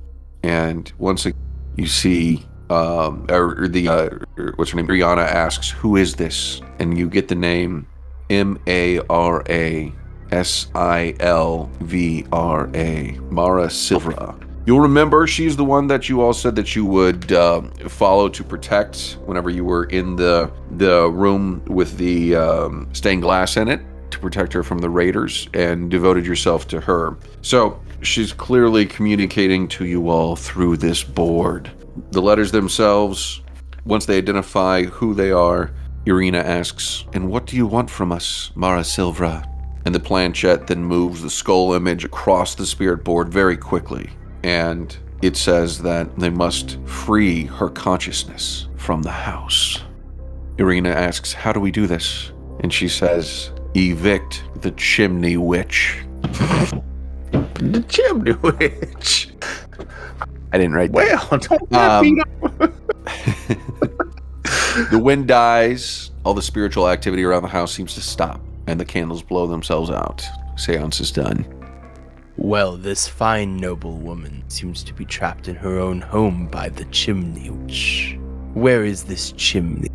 and 0.42 0.92
once 0.98 1.26
again 1.26 1.40
you 1.76 1.87
see 1.87 2.46
um, 2.70 3.26
or, 3.28 3.68
the 3.68 3.88
uh, 3.88 4.09
what's 4.57 4.70
her 4.70 4.76
name? 4.76 4.87
Brianna 4.87 5.26
asks, 5.26 5.70
"Who 5.70 5.96
is 5.96 6.14
this?" 6.14 6.62
And 6.78 6.96
you 6.96 7.09
get 7.09 7.28
the 7.28 7.35
name 7.35 7.87
M 8.31 8.59
A 8.66 8.98
R 9.11 9.42
A 9.48 9.92
S 10.31 10.68
I 10.74 11.14
L 11.20 11.70
V 11.81 12.24
R 12.33 12.70
A 12.74 13.18
Mara 13.31 13.68
Silva. 13.68 14.35
You'll 14.64 14.81
remember 14.81 15.27
she's 15.27 15.57
the 15.57 15.64
one 15.64 15.88
that 15.88 16.09
you 16.09 16.20
all 16.20 16.33
said 16.33 16.55
that 16.55 16.77
you 16.77 16.85
would 16.87 17.33
uh, 17.33 17.62
follow 17.88 18.29
to 18.29 18.44
protect 18.44 19.18
whenever 19.25 19.51
you 19.51 19.64
were 19.64 19.85
in 19.85 20.14
the 20.14 20.53
the 20.77 21.11
room 21.11 21.64
with 21.66 21.98
the 21.98 22.37
um, 22.37 22.88
stained 22.92 23.22
glass 23.22 23.57
in 23.57 23.66
it 23.66 23.81
to 24.12 24.20
protect 24.20 24.53
her 24.53 24.62
from 24.62 24.79
the 24.79 24.88
raiders 24.88 25.48
and 25.53 25.90
devoted 25.90 26.25
yourself 26.25 26.68
to 26.68 26.81
her. 26.81 27.16
So 27.40 27.81
she's 28.03 28.33
clearly 28.33 28.87
communicating 28.87 29.66
to 29.68 29.85
you 29.85 30.09
all 30.09 30.37
through 30.37 30.77
this 30.77 31.03
board. 31.03 31.72
The 32.12 32.22
letters 32.22 32.53
themselves, 32.53 33.40
once 33.85 34.07
they 34.07 34.18
identify 34.18 34.85
who 34.85 35.12
they 35.12 35.33
are, 35.33 35.72
Irina 36.07 36.38
asks, 36.38 37.05
And 37.12 37.29
what 37.29 37.46
do 37.46 37.57
you 37.57 37.66
want 37.66 37.90
from 37.90 38.12
us, 38.12 38.53
Mara 38.55 38.85
Silva? 38.85 39.48
And 39.85 39.94
the 39.94 40.01
planchette 40.01 40.68
then 40.68 40.85
moves 40.85 41.22
the 41.22 41.31
skull 41.31 41.72
image 41.72 42.05
across 42.05 42.55
the 42.55 42.66
spirit 42.66 43.03
board 43.03 43.29
very 43.29 43.57
quickly. 43.57 44.11
And 44.44 44.96
it 45.22 45.37
says 45.37 45.81
that 45.83 46.18
they 46.18 46.31
must 46.31 46.78
free 46.85 47.44
her 47.44 47.68
consciousness 47.68 48.68
from 48.76 49.02
the 49.02 49.11
house. 49.11 49.81
Irina 50.59 50.90
asks, 50.90 51.33
How 51.33 51.52
do 51.52 51.61
we 51.61 51.70
do 51.70 51.87
this? 51.87 52.33
And 52.61 52.72
she 52.72 52.88
says, 52.88 53.52
Evict 53.74 54.42
the 54.61 54.72
chimney 54.72 55.37
witch. 55.37 56.05
The 57.33 57.83
chimney 57.88 58.33
witch. 58.33 59.28
I 60.52 60.59
didn't 60.59 60.74
write 60.74 60.92
that. 60.92 61.31
Well, 61.31 61.40
don't 61.40 61.72
Um, 61.72 62.02
beat. 62.59 62.70
The 64.90 64.98
wind 64.98 65.28
dies, 65.28 66.11
all 66.24 66.35
the 66.35 66.42
spiritual 66.42 66.88
activity 66.88 67.24
around 67.24 67.42
the 67.42 67.48
house 67.48 67.72
seems 67.72 67.94
to 67.94 68.00
stop, 68.00 68.40
and 68.66 68.81
the 68.81 68.85
candles 68.85 69.22
blow 69.22 69.46
themselves 69.46 69.90
out. 69.90 70.24
Seance 70.57 71.00
is 71.00 71.12
done. 71.12 71.44
Well, 72.36 72.76
this 72.76 73.06
fine 73.06 73.56
noble 73.56 73.98
woman 73.98 74.42
seems 74.48 74.82
to 74.84 74.94
be 74.94 75.04
trapped 75.04 75.48
in 75.48 75.56
her 75.56 75.78
own 75.78 76.00
home 76.00 76.46
by 76.48 76.70
the 76.70 76.84
chimney 76.86 77.50
witch. 77.50 78.16
Where 78.54 78.84
is 78.84 79.04
this 79.04 79.32
chimney? 79.32 79.88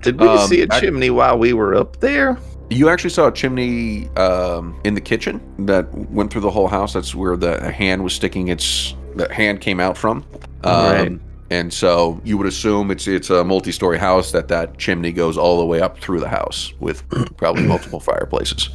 Did 0.00 0.20
we 0.20 0.26
um, 0.26 0.46
see 0.48 0.62
a 0.62 0.66
I- 0.70 0.80
chimney 0.80 1.10
while 1.10 1.38
we 1.38 1.52
were 1.52 1.74
up 1.74 2.00
there? 2.00 2.38
You 2.70 2.88
actually 2.88 3.10
saw 3.10 3.28
a 3.28 3.32
chimney 3.32 4.08
um, 4.16 4.80
in 4.84 4.94
the 4.94 5.00
kitchen 5.00 5.40
that 5.66 5.92
went 6.10 6.32
through 6.32 6.40
the 6.40 6.50
whole 6.50 6.66
house. 6.68 6.94
That's 6.94 7.14
where 7.14 7.36
the 7.36 7.70
hand 7.70 8.02
was 8.02 8.14
sticking 8.14 8.48
its 8.48 8.94
the 9.16 9.32
hand 9.32 9.60
came 9.60 9.80
out 9.80 9.96
from. 9.96 10.24
Um, 10.64 10.92
Right. 10.92 11.20
And 11.50 11.72
so 11.72 12.20
you 12.24 12.38
would 12.38 12.46
assume 12.46 12.90
it's 12.90 13.06
it's 13.06 13.28
a 13.28 13.44
multi-story 13.44 13.98
house 13.98 14.32
that 14.32 14.48
that 14.48 14.78
chimney 14.78 15.12
goes 15.12 15.36
all 15.36 15.58
the 15.58 15.64
way 15.66 15.80
up 15.80 15.98
through 15.98 16.20
the 16.20 16.28
house 16.28 16.72
with 16.80 17.06
probably 17.36 17.64
multiple 17.64 18.00
fireplaces. 18.00 18.70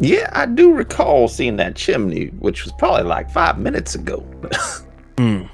Yeah, 0.00 0.30
I 0.32 0.46
do 0.46 0.72
recall 0.72 1.28
seeing 1.28 1.56
that 1.56 1.74
chimney, 1.74 2.26
which 2.38 2.64
was 2.64 2.72
probably 2.78 3.02
like 3.02 3.30
five 3.30 3.58
minutes 3.58 3.94
ago. 3.94 4.24
Hmm. 5.18 5.46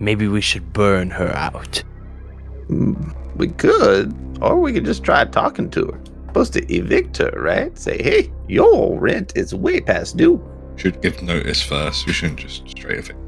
Maybe 0.00 0.26
we 0.26 0.40
should 0.40 0.72
burn 0.72 1.10
her 1.10 1.28
out. 1.36 1.84
Mm, 2.68 3.14
we 3.36 3.48
could, 3.48 4.16
or 4.40 4.58
we 4.58 4.72
could 4.72 4.86
just 4.86 5.04
try 5.04 5.22
talking 5.26 5.68
to 5.68 5.88
her. 5.88 6.00
Supposed 6.28 6.54
to 6.54 6.74
evict 6.74 7.18
her, 7.18 7.30
right? 7.36 7.76
Say, 7.76 8.02
hey, 8.02 8.32
your 8.48 8.98
rent 8.98 9.34
is 9.36 9.54
way 9.54 9.82
past 9.82 10.16
due. 10.16 10.42
Should 10.76 11.02
give 11.02 11.22
notice 11.22 11.62
first. 11.62 12.06
We 12.06 12.14
shouldn't 12.14 12.40
just 12.40 12.66
straight 12.66 13.00
evict. 13.00 13.18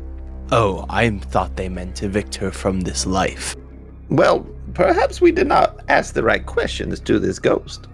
Oh, 0.52 0.86
I 0.88 1.10
thought 1.10 1.54
they 1.56 1.68
meant 1.68 2.02
evict 2.02 2.34
her 2.36 2.50
from 2.50 2.80
this 2.80 3.04
life. 3.04 3.54
Well, 4.08 4.40
perhaps 4.72 5.20
we 5.20 5.32
did 5.32 5.48
not 5.48 5.84
ask 5.88 6.14
the 6.14 6.22
right 6.22 6.46
questions 6.46 6.98
to 7.00 7.18
this 7.18 7.38
ghost. 7.38 7.88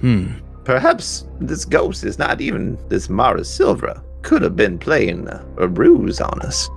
Hmm. 0.00 0.32
Perhaps 0.64 1.26
this 1.40 1.64
ghost 1.64 2.04
is 2.04 2.18
not 2.18 2.40
even 2.40 2.78
this 2.88 3.10
Mara 3.10 3.44
Silva. 3.44 4.02
Could 4.22 4.42
have 4.42 4.56
been 4.56 4.78
playing 4.78 5.28
a, 5.28 5.68
ruse 5.68 6.20
on 6.20 6.40
us. 6.40 6.70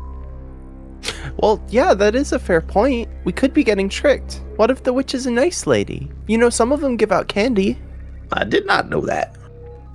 Well, 1.38 1.64
yeah, 1.70 1.94
that 1.94 2.16
is 2.16 2.34
a 2.34 2.40
fair 2.40 2.60
point. 2.60 3.08
We 3.24 3.32
could 3.32 3.54
be 3.54 3.64
getting 3.64 3.88
tricked. 3.88 4.42
What 4.58 4.72
if 4.72 4.84
the 4.84 4.92
witch 4.92 5.14
is 5.14 5.26
a 5.26 5.32
nice 5.32 5.66
lady? 5.66 6.12
You 6.28 6.38
know, 6.38 6.50
some 6.50 6.72
of 6.74 6.82
them 6.82 6.98
give 6.98 7.12
out 7.12 7.30
candy. 7.30 7.80
I 8.34 8.44
did 8.44 8.66
not 8.66 8.90
know 8.90 9.02
that. 9.02 9.38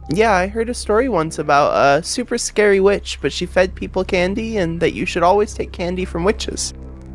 Yeah, 0.09 0.33
I 0.33 0.47
heard 0.47 0.71
a 0.71 0.75
story 0.75 1.09
once 1.09 1.39
about 1.39 1.73
a 1.75 2.03
super 2.03 2.39
scary 2.39 2.81
witch, 2.81 3.19
but 3.21 3.33
she 3.33 3.45
fed 3.45 3.75
people 3.75 4.05
candy 4.05 4.57
and 4.57 4.81
that 4.81 4.95
you 4.95 5.05
should 5.05 5.23
always 5.23 5.53
take 5.53 5.73
candy 5.73 6.05
from 6.05 6.25
witches. 6.25 6.73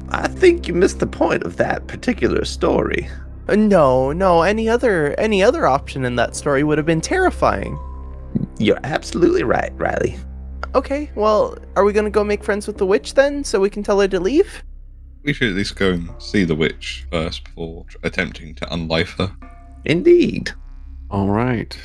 I 0.10 0.28
think 0.28 0.68
you 0.68 0.74
missed 0.74 1.00
the 1.00 1.08
point 1.08 1.44
of 1.44 1.58
that 1.58 1.88
particular 1.88 2.46
story. 2.46 3.10
Uh, 3.48 3.56
No, 3.56 4.12
no, 4.12 4.42
any 4.42 4.68
other 4.70 5.14
any 5.20 5.42
other 5.44 5.66
option 5.68 6.06
in 6.06 6.16
that 6.16 6.36
story 6.36 6.64
would 6.64 6.78
have 6.78 6.88
been 6.88 7.02
terrifying. 7.02 7.78
You're 8.60 8.80
absolutely 8.84 9.44
right, 9.44 9.72
Riley. 9.78 10.18
Okay, 10.76 11.10
well, 11.16 11.58
are 11.76 11.84
we 11.84 11.94
gonna 11.94 12.10
go 12.10 12.24
make 12.24 12.44
friends 12.44 12.68
with 12.68 12.78
the 12.78 12.86
witch 12.86 13.14
then, 13.14 13.44
so 13.44 13.60
we 13.60 13.70
can 13.70 13.84
tell 13.84 14.00
her 14.00 14.08
to 14.08 14.20
leave? 14.20 14.64
We 15.24 15.34
should 15.34 15.50
at 15.50 15.56
least 15.56 15.76
go 15.76 15.92
and 15.92 16.10
see 16.20 16.44
the 16.44 16.56
witch 16.56 17.06
first 17.12 17.44
before 17.46 17.86
tr- 17.88 17.98
attempting 18.04 18.56
to 18.56 18.66
unlife 18.68 19.18
her. 19.18 19.36
Indeed. 19.86 20.52
All 21.10 21.30
right. 21.30 21.76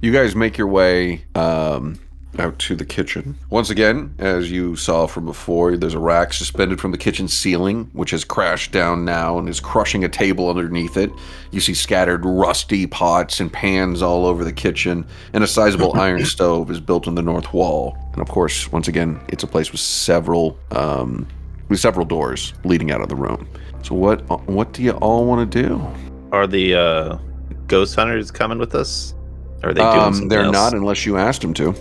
You 0.00 0.12
guys 0.12 0.34
make 0.34 0.58
your 0.58 0.66
way 0.66 1.24
um, 1.34 1.98
out 2.38 2.58
to 2.58 2.74
the 2.74 2.84
kitchen. 2.84 3.36
Once 3.50 3.68
again, 3.70 4.14
as 4.18 4.50
you 4.50 4.74
saw 4.76 5.06
from 5.06 5.26
before, 5.26 5.76
there's 5.76 5.94
a 5.94 5.98
rack 5.98 6.32
suspended 6.32 6.80
from 6.80 6.90
the 6.90 6.98
kitchen 6.98 7.28
ceiling, 7.28 7.90
which 7.92 8.10
has 8.10 8.24
crashed 8.24 8.72
down 8.72 9.04
now 9.04 9.38
and 9.38 9.48
is 9.48 9.60
crushing 9.60 10.04
a 10.04 10.08
table 10.08 10.48
underneath 10.48 10.96
it. 10.96 11.10
You 11.50 11.60
see 11.60 11.74
scattered 11.74 12.24
rusty 12.24 12.86
pots 12.86 13.38
and 13.40 13.52
pans 13.52 14.00
all 14.02 14.24
over 14.26 14.44
the 14.44 14.52
kitchen, 14.52 15.06
and 15.32 15.44
a 15.44 15.46
sizable 15.46 15.92
iron 15.98 16.24
stove 16.24 16.70
is 16.70 16.80
built 16.80 17.06
in 17.06 17.14
the 17.14 17.22
north 17.22 17.52
wall. 17.52 17.96
And 18.12 18.22
of 18.22 18.28
course, 18.28 18.70
once 18.72 18.88
again, 18.88 19.20
it's 19.28 19.42
a 19.42 19.46
place 19.46 19.70
with 19.70 19.80
several 19.80 20.58
um, 20.70 21.26
with 21.68 21.80
several 21.80 22.06
doors 22.06 22.54
leading 22.64 22.90
out 22.90 23.00
of 23.00 23.08
the 23.08 23.16
room. 23.16 23.48
So 23.82 23.94
what 23.94 24.20
what 24.48 24.72
do 24.72 24.82
you 24.82 24.92
all 24.92 25.26
want 25.26 25.50
to 25.50 25.62
do? 25.62 25.86
Are 26.32 26.46
the 26.46 26.74
uh, 26.74 27.18
ghost 27.66 27.94
hunters 27.94 28.30
coming 28.30 28.58
with 28.58 28.74
us? 28.74 29.14
Or 29.62 29.70
are 29.70 29.74
they 29.74 29.80
doing 29.82 29.98
Um, 29.98 30.28
they're 30.28 30.44
else? 30.44 30.52
not 30.52 30.72
unless 30.72 31.04
you 31.04 31.16
asked 31.18 31.42
them 31.42 31.52
to. 31.54 31.74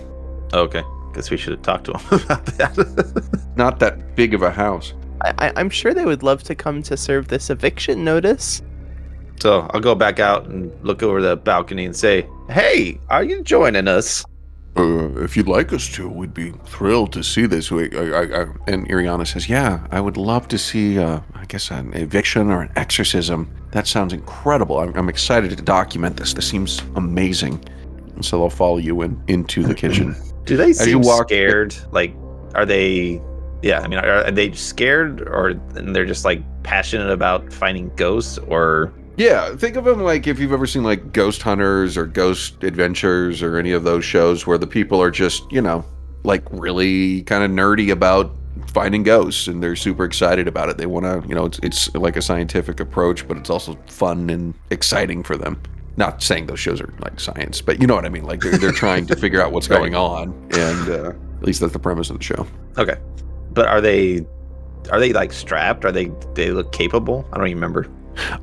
Okay. 0.54 0.84
Guess 1.14 1.30
we 1.30 1.38
should 1.38 1.54
have 1.54 1.62
talked 1.62 1.86
to 1.86 1.92
them 1.94 2.02
about 2.26 2.46
that. 2.58 3.52
Not 3.56 3.80
that 3.80 4.16
big 4.16 4.34
of 4.34 4.42
a 4.44 4.52
house. 4.52 4.94
I, 5.22 5.34
I, 5.48 5.54
I'm 5.56 5.70
sure 5.70 5.94
they 5.94 6.06
would 6.06 6.24
love 6.24 6.44
to 6.44 6.56
come 6.56 6.82
to 6.84 6.96
serve 6.98 7.28
this 7.28 7.50
eviction 7.50 8.04
notice. 8.04 8.62
so 9.40 9.68
I'll 9.72 9.82
go 9.82 9.94
back 9.96 10.20
out 10.20 10.46
and 10.48 10.72
look 10.84 11.04
over 11.04 11.22
the 11.22 11.36
balcony 11.36 11.86
and 11.86 11.96
say, 11.96 12.28
"Hey, 12.50 13.00
are 13.10 13.24
you 13.24 13.44
joining 13.44 13.88
us?" 13.88 14.24
Uh, 14.78 15.10
if 15.22 15.36
you'd 15.36 15.50
like 15.50 15.74
us 15.74 15.90
to, 15.90 16.08
we'd 16.08 16.34
be 16.34 16.52
thrilled 16.66 17.12
to 17.12 17.22
see 17.24 17.46
this. 17.46 17.70
We, 17.72 17.92
I, 17.96 18.22
I, 18.22 18.44
I, 18.44 18.46
and 18.68 18.90
Irina 18.90 19.26
says, 19.26 19.50
"Yeah, 19.50 19.86
I 19.92 20.00
would 20.00 20.16
love 20.18 20.48
to 20.48 20.58
see. 20.58 20.98
Uh, 20.98 21.20
I 21.36 21.46
guess 21.46 21.72
an 21.72 21.94
eviction 21.94 22.50
or 22.50 22.62
an 22.62 22.72
exorcism. 22.78 23.54
That 23.72 23.86
sounds 23.86 24.14
incredible. 24.14 24.80
I'm, 24.80 24.96
I'm 24.96 25.10
excited 25.10 25.50
to 25.56 25.62
document 25.62 26.16
this. 26.18 26.34
This 26.34 26.48
seems 26.48 26.82
amazing." 26.96 27.64
And 28.16 28.24
so 28.26 28.38
they'll 28.40 28.50
follow 28.50 28.78
you 28.78 29.02
in 29.02 29.22
into 29.28 29.62
the 29.64 29.76
kitchen. 29.76 30.16
Do 30.46 30.58
they 30.58 30.68
you 30.68 30.74
seem 30.74 31.02
walk- 31.02 31.30
scared? 31.30 31.76
Like, 31.92 32.16
are 32.56 32.66
they? 32.66 33.22
Yeah, 33.62 33.80
I 33.82 33.88
mean, 33.88 34.00
are, 34.00 34.26
are 34.26 34.32
they 34.32 34.52
scared, 34.54 35.22
or 35.22 35.50
and 35.76 35.96
they're 35.96 36.06
just 36.06 36.26
like 36.26 36.42
passionate 36.64 37.12
about 37.12 37.54
finding 37.54 37.90
ghosts, 37.96 38.38
or 38.48 38.92
Yeah, 39.18 39.56
think 39.56 39.76
of 39.76 39.86
them 39.86 40.02
like 40.02 40.26
if 40.28 40.40
you've 40.40 40.52
ever 40.54 40.66
seen 40.66 40.84
like 40.84 41.14
Ghost 41.14 41.42
Hunters 41.44 41.96
or 41.98 42.08
Ghost 42.08 42.64
Adventures 42.64 43.44
or 43.44 43.58
any 43.58 43.72
of 43.72 43.84
those 43.84 44.04
shows 44.04 44.48
where 44.48 44.58
the 44.58 44.66
people 44.68 45.02
are 45.02 45.12
just, 45.12 45.44
you 45.52 45.62
know, 45.62 45.86
like 46.24 46.44
really 46.52 47.22
kind 47.24 47.44
of 47.44 47.52
nerdy 47.52 47.92
about 47.92 48.36
finding 48.68 49.04
ghosts 49.04 49.48
and 49.48 49.62
they're 49.62 49.76
super 49.76 50.06
excited 50.06 50.48
about 50.48 50.70
it. 50.70 50.78
They 50.78 50.86
want 50.88 51.06
to, 51.06 51.28
you 51.28 51.36
know, 51.36 51.46
it's, 51.46 51.60
it's 51.62 51.94
like 51.96 52.16
a 52.16 52.22
scientific 52.22 52.80
approach, 52.80 53.28
but 53.28 53.38
it's 53.38 53.50
also 53.50 53.76
fun 53.88 54.30
and 54.30 54.54
exciting 54.72 55.22
for 55.24 55.38
them. 55.38 55.62
Not 55.98 56.24
saying 56.24 56.46
those 56.48 56.60
shows 56.60 56.80
are 56.82 56.94
like 57.00 57.20
science, 57.20 57.62
but 57.62 57.82
you 57.82 57.88
know 57.88 57.96
what 57.96 58.06
I 58.06 58.10
mean. 58.10 58.24
Like 58.24 58.40
they're, 58.42 58.58
they're 58.58 58.72
trying 58.72 59.06
to 59.08 59.16
figure 59.16 59.42
out 59.42 59.52
what's 59.52 59.70
Right. 59.70 59.78
going 59.78 59.96
on, 59.96 60.30
and 60.54 60.90
uh, 60.90 61.10
at 61.40 61.44
least 61.44 61.60
that's 61.60 61.74
the 61.74 61.80
premise 61.80 62.10
of 62.10 62.18
the 62.18 62.24
show. 62.24 62.48
okay? 62.78 62.98
But 63.54 63.68
are 63.68 63.82
they? 63.82 64.26
Are 64.92 65.00
they 65.00 65.14
like 65.14 65.32
strapped? 65.34 65.84
Are 65.86 65.92
they? 65.92 66.12
They 66.34 66.52
look 66.52 66.72
capable? 66.72 67.28
I 67.34 67.38
don't 67.38 67.48
even 67.48 67.58
remember. 67.62 67.88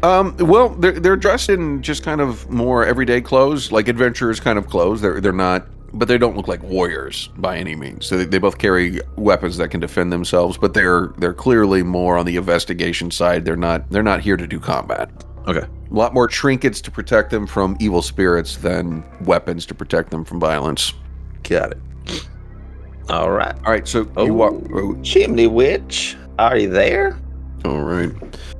Um, 0.02 0.36
well, 0.38 0.70
they're 0.70 0.92
they're 1.00 1.16
dressed 1.16 1.48
in 1.48 1.82
just 1.82 2.02
kind 2.02 2.20
of 2.20 2.48
more 2.50 2.84
everyday 2.84 3.20
clothes, 3.20 3.72
like 3.72 3.88
adventurers 3.88 4.40
kind 4.40 4.58
of 4.58 4.66
clothes. 4.68 5.00
They're 5.00 5.20
they're 5.20 5.32
not, 5.32 5.66
but 5.92 6.08
they 6.08 6.16
don't 6.18 6.36
look 6.36 6.48
like 6.48 6.62
warriors 6.62 7.28
by 7.38 7.56
any 7.58 7.74
means. 7.74 8.06
So 8.06 8.18
they, 8.18 8.24
they 8.24 8.38
both 8.38 8.58
carry 8.58 9.00
weapons 9.16 9.56
that 9.58 9.70
can 9.70 9.80
defend 9.80 10.12
themselves, 10.12 10.56
but 10.58 10.74
they're 10.74 11.08
they're 11.18 11.34
clearly 11.34 11.82
more 11.82 12.16
on 12.16 12.24
the 12.26 12.36
investigation 12.36 13.10
side. 13.10 13.44
They're 13.44 13.56
not 13.56 13.90
they're 13.90 14.02
not 14.02 14.20
here 14.20 14.36
to 14.36 14.46
do 14.46 14.60
combat. 14.60 15.10
Okay. 15.48 15.66
A 15.66 15.94
lot 15.94 16.12
more 16.14 16.28
trinkets 16.28 16.80
to 16.82 16.90
protect 16.90 17.30
them 17.30 17.46
from 17.46 17.76
evil 17.80 18.02
spirits 18.02 18.56
than 18.58 19.02
weapons 19.24 19.64
to 19.66 19.74
protect 19.74 20.10
them 20.10 20.24
from 20.24 20.38
violence. 20.38 20.92
Got 21.42 21.72
it. 21.72 21.78
All 23.08 23.30
right. 23.30 23.54
All 23.64 23.72
right, 23.72 23.88
so 23.88 24.06
Oh, 24.16 24.26
you 24.26 24.34
walk. 24.34 24.54
oh, 24.74 24.94
chimney 25.02 25.46
witch, 25.46 26.16
are 26.38 26.58
you 26.58 26.68
there? 26.68 27.18
All 27.64 27.80
right. 27.80 28.10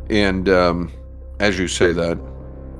And 0.08 0.48
um, 0.48 0.90
as 1.38 1.58
you 1.58 1.68
say 1.68 1.92
that, 1.92 2.18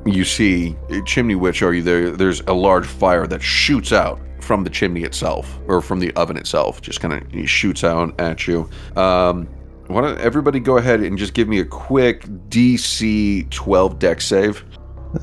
you 0.07 0.25
see 0.25 0.75
chimney 1.05 1.35
witch. 1.35 1.61
Are 1.63 1.75
you 1.75 1.83
there? 1.83 2.11
There's 2.11 2.41
a 2.47 2.55
large 2.55 2.87
fire 2.87 3.27
that 3.27 3.43
shoots 3.43 3.93
out 3.93 4.19
from 4.41 4.65
the 4.65 4.71
chimney 4.71 5.03
itself, 5.03 5.59
or 5.67 5.83
from 5.83 5.99
the 5.99 6.11
oven 6.15 6.39
itself. 6.39 6.81
Just 6.81 7.01
kind 7.03 7.13
of 7.13 7.51
shoots 7.51 7.85
out 7.85 8.19
at 8.19 8.47
you. 8.47 8.71
Um, 8.97 9.47
why 9.89 10.03
don't 10.03 10.19
everybody 10.19 10.61
go 10.61 10.77
ahead 10.77 11.01
and 11.01 11.19
just 11.19 11.35
give 11.35 11.49
me 11.49 11.61
a 11.61 11.65
quick 11.65 12.23
DC 12.51 13.49
12 13.51 13.99
Dex 13.99 14.27
save? 14.27 14.65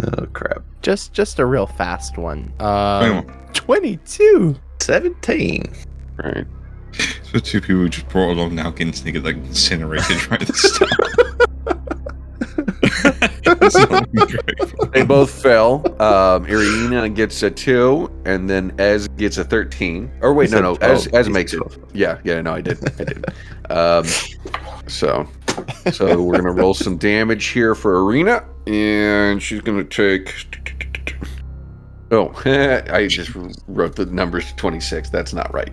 Oh 0.03 0.25
crap. 0.33 0.63
Just 0.81 1.13
just 1.13 1.39
a 1.39 1.45
real 1.45 1.67
fast 1.67 2.17
one. 2.17 2.51
Um, 2.59 3.25
22. 3.53 4.55
Seventeen. 4.81 5.71
Right. 6.17 6.45
So 7.33 7.39
two 7.39 7.59
people 7.59 7.75
who 7.81 7.89
just 7.89 8.07
brought 8.07 8.31
along 8.31 8.55
now 8.55 8.69
getting 8.69 8.93
to 8.93 9.11
get 9.11 9.25
like 9.25 9.35
incinerated 9.35 10.31
right 10.31 10.41
at 10.41 10.47
the 10.47 12.14
They 14.93 15.03
both 15.03 15.29
fell. 15.29 15.83
Um, 16.01 16.45
Irina 16.45 17.09
gets 17.09 17.43
a 17.43 17.51
two, 17.51 18.09
and 18.25 18.49
then 18.49 18.73
Ez 18.79 19.07
gets 19.09 19.37
a 19.37 19.43
thirteen. 19.43 20.11
Or 20.21 20.33
wait, 20.33 20.51
no, 20.51 20.61
no, 20.61 20.75
Ez, 20.75 21.07
Ez 21.13 21.29
makes 21.29 21.53
it. 21.53 21.61
Yeah, 21.93 22.19
yeah, 22.23 22.41
no, 22.41 22.53
I 22.53 22.61
did, 22.61 22.77
I 22.99 23.03
did. 23.03 23.25
Um, 23.69 24.05
so, 24.87 25.27
so 25.91 26.21
we're 26.21 26.37
gonna 26.37 26.51
roll 26.51 26.73
some 26.73 26.97
damage 26.97 27.47
here 27.47 27.75
for 27.75 27.95
Irina, 27.97 28.45
and 28.67 29.41
she's 29.41 29.61
gonna 29.61 29.83
take. 29.83 30.33
Oh, 32.11 32.31
I 32.45 33.07
just 33.07 33.31
wrote 33.67 33.95
the 33.95 34.05
numbers 34.05 34.53
twenty 34.53 34.79
six. 34.79 35.09
That's 35.09 35.33
not 35.33 35.51
right. 35.53 35.69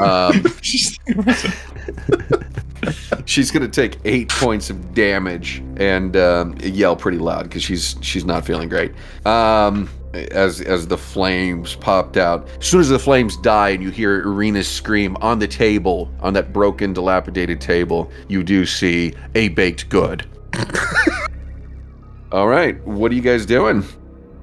Um, 0.00 0.42
Just 0.60 1.00
think 1.02 1.18
about 1.18 1.44
it. 1.44 3.22
she's 3.24 3.50
gonna 3.50 3.68
take 3.68 3.98
eight 4.04 4.28
points 4.28 4.68
of 4.70 4.92
damage 4.94 5.62
and 5.76 6.16
um, 6.16 6.56
yell 6.62 6.94
pretty 6.96 7.18
loud 7.18 7.44
because 7.44 7.62
she's 7.62 7.96
she's 8.02 8.24
not 8.24 8.44
feeling 8.44 8.68
great. 8.68 8.92
Um, 9.24 9.88
as 10.12 10.60
as 10.60 10.86
the 10.88 10.98
flames 10.98 11.74
popped 11.76 12.18
out, 12.18 12.46
as 12.60 12.66
soon 12.66 12.80
as 12.80 12.90
the 12.90 12.98
flames 12.98 13.36
die 13.38 13.70
and 13.70 13.82
you 13.82 13.90
hear 13.90 14.20
Irina's 14.22 14.68
scream 14.68 15.16
on 15.22 15.38
the 15.38 15.48
table, 15.48 16.10
on 16.20 16.34
that 16.34 16.52
broken, 16.52 16.92
dilapidated 16.92 17.60
table, 17.62 18.10
you 18.28 18.42
do 18.42 18.66
see 18.66 19.14
a 19.34 19.48
baked 19.48 19.88
good. 19.88 20.26
All 22.32 22.48
right, 22.48 22.82
what 22.86 23.10
are 23.10 23.14
you 23.14 23.20
guys 23.22 23.46
doing? 23.46 23.84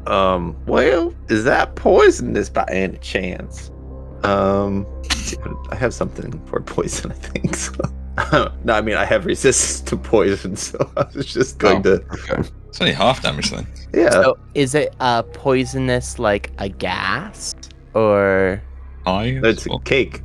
Um, 0.07 0.55
well, 0.65 1.13
is 1.29 1.43
that 1.43 1.75
poisonous 1.75 2.49
by 2.49 2.65
any 2.69 2.97
chance? 2.99 3.71
Um, 4.23 4.85
I 5.71 5.75
have 5.75 5.93
something 5.93 6.31
for 6.47 6.59
poison, 6.61 7.11
I 7.11 7.15
think. 7.15 7.55
So. 7.55 7.73
no, 8.63 8.73
I 8.73 8.81
mean 8.81 8.95
I 8.95 9.05
have 9.05 9.25
resistance 9.25 9.81
to 9.89 9.95
poison, 9.97 10.55
so 10.55 10.91
I 10.97 11.05
was 11.15 11.25
just 11.31 11.57
going 11.59 11.77
Oh. 11.79 11.97
to. 11.97 12.03
Okay. 12.13 12.49
It's 12.67 12.81
only 12.81 12.93
half 12.93 13.21
damage 13.21 13.49
then. 13.51 13.65
Yeah. 13.93 14.09
So 14.11 14.37
is 14.55 14.75
it 14.75 14.95
uh 14.99 15.23
poisonous 15.23 16.19
like 16.19 16.51
a 16.59 16.69
gas 16.69 17.55
or 17.93 18.61
High. 19.05 19.39
It's 19.43 19.65
a 19.65 19.71
or 19.71 19.79
cake. 19.81 20.21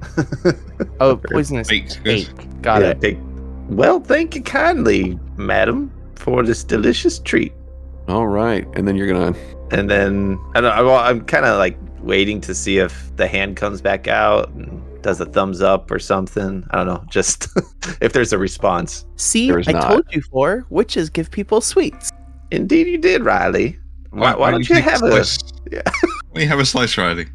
oh 1.00 1.16
poisonous 1.16 1.68
baked 1.68 2.02
cake? 2.04 2.34
goods. 2.34 2.46
Got 2.62 2.82
Yeah, 2.82 2.88
it. 2.90 3.00
take- 3.00 3.18
Well, 3.68 4.00
thank 4.00 4.34
you 4.34 4.42
kindly, 4.42 5.18
madam, 5.36 5.92
for 6.16 6.42
this 6.42 6.64
delicious 6.64 7.18
treat. 7.20 7.52
All 8.08 8.26
right, 8.26 8.66
and 8.74 8.86
then 8.88 8.96
you're 8.96 9.06
gonna. 9.06 9.34
And 9.74 9.90
then 9.90 10.38
I 10.54 10.60
don't. 10.60 10.76
know, 10.76 10.90
I- 10.92 11.10
I'm 11.10 11.20
kind 11.24 11.44
of 11.44 11.58
like 11.58 11.76
waiting 12.00 12.40
to 12.42 12.54
see 12.54 12.78
if 12.78 13.14
the 13.16 13.26
hand 13.26 13.56
comes 13.56 13.80
back 13.80 14.06
out 14.08 14.50
and 14.50 14.82
does 15.02 15.20
a 15.20 15.26
thumbs 15.26 15.60
up 15.62 15.90
or 15.90 15.98
something. 15.98 16.64
I 16.70 16.76
don't 16.78 16.86
know. 16.86 17.04
Just 17.10 17.48
if 18.00 18.12
there's 18.12 18.32
a 18.32 18.38
response. 18.38 19.04
See, 19.16 19.50
I 19.52 19.72
not. 19.72 19.88
told 19.88 20.04
you 20.12 20.22
for 20.22 20.64
witches 20.70 21.10
give 21.10 21.30
people 21.30 21.60
sweets. 21.60 22.10
Indeed, 22.50 22.86
you 22.86 22.98
did, 22.98 23.24
Riley. 23.24 23.78
Why, 24.10 24.34
why 24.36 24.50
don't 24.52 24.60
you 24.68 24.76
take 24.76 24.84
have 24.84 25.02
a? 25.02 25.24
slice? 25.24 25.38
Yeah. 25.72 25.80
Why 26.32 26.44
have 26.44 26.58
a 26.60 26.66
slice, 26.66 26.98
Riley? 26.98 27.26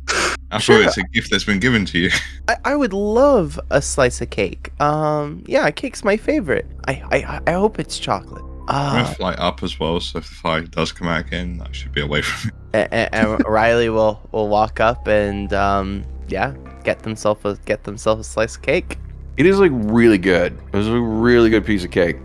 After 0.52 0.54
all, 0.54 0.60
Sure. 0.60 0.84
it's 0.84 0.98
a 0.98 1.04
gift 1.04 1.32
that's 1.32 1.44
been 1.44 1.60
given 1.60 1.84
to 1.86 1.98
you. 1.98 2.12
I, 2.48 2.58
I 2.64 2.76
would 2.76 2.94
love 2.94 3.60
a 3.72 3.82
slice 3.82 4.22
of 4.22 4.30
cake. 4.30 4.72
Um, 4.80 5.44
yeah, 5.48 5.70
cake's 5.72 6.04
my 6.04 6.16
favorite. 6.16 6.68
I 6.88 6.94
I, 7.12 7.42
I 7.48 7.52
hope 7.54 7.80
it's 7.80 7.98
chocolate. 7.98 8.44
I'm 8.70 8.92
gonna 8.98 9.10
Ah, 9.10 9.14
fly 9.14 9.34
up 9.34 9.64
as 9.64 9.80
well, 9.80 10.00
so 10.00 10.20
if 10.20 10.30
the 10.30 10.36
fire 10.36 10.62
does 10.62 10.92
come 10.92 11.08
out 11.08 11.22
again, 11.26 11.62
I 11.68 11.72
should 11.72 11.92
be 11.92 12.02
away 12.02 12.22
from 12.22 12.52
it. 12.74 12.88
and, 12.92 13.14
and 13.14 13.46
Riley 13.48 13.90
will 13.90 14.22
will 14.32 14.48
walk 14.48 14.80
up 14.80 15.08
and 15.08 15.52
um, 15.54 16.04
yeah, 16.28 16.54
get 16.84 17.00
themselves 17.00 17.44
a 17.46 17.58
get 17.66 17.84
themselves 17.84 18.28
a 18.28 18.30
slice 18.30 18.56
of 18.56 18.62
cake. 18.62 18.98
It 19.38 19.46
is 19.46 19.58
like 19.60 19.72
really 19.74 20.18
good. 20.18 20.58
It 20.72 20.76
was 20.78 20.88
a 20.88 21.00
really 21.00 21.50
good 21.50 21.66
piece 21.66 21.84
of 21.84 21.92
cake. 21.92 22.18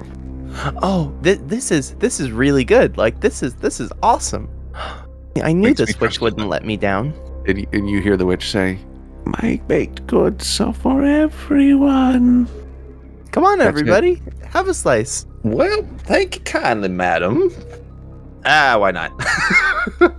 Oh, 0.83 1.13
th- 1.23 1.41
this 1.47 1.71
is 1.71 1.95
this 1.95 2.21
is 2.21 2.31
really 2.31 2.65
good. 2.65 2.97
Like 2.99 3.21
this 3.21 3.43
is 3.43 3.55
this 3.57 3.81
is 3.81 3.91
awesome. 4.03 4.49
I 5.43 5.53
knew 5.53 5.69
Makes 5.69 5.79
this 5.81 5.99
witch 6.01 6.21
wouldn't 6.21 6.49
let 6.49 6.65
me 6.65 6.77
down. 6.77 7.13
And, 7.49 7.59
y- 7.59 7.67
and 7.73 7.89
you 7.91 8.01
hear 8.01 8.17
the 8.17 8.27
witch 8.27 8.51
say, 8.51 8.79
"My 9.25 9.61
baked 9.67 10.07
goods 10.07 10.61
are 10.61 10.73
for 10.75 11.03
everyone." 11.05 12.49
Come 13.33 13.45
on, 13.45 13.59
That's 13.59 13.67
it. 13.67 13.69
everybody, 13.81 14.23
have 14.51 14.69
a 14.69 14.75
slice. 14.75 15.27
Well, 15.45 15.87
thank 15.99 16.37
you 16.37 16.41
kindly, 16.43 16.89
madam. 16.89 17.53
Ah, 18.47 18.77
why 18.79 18.91
not? 18.91 19.13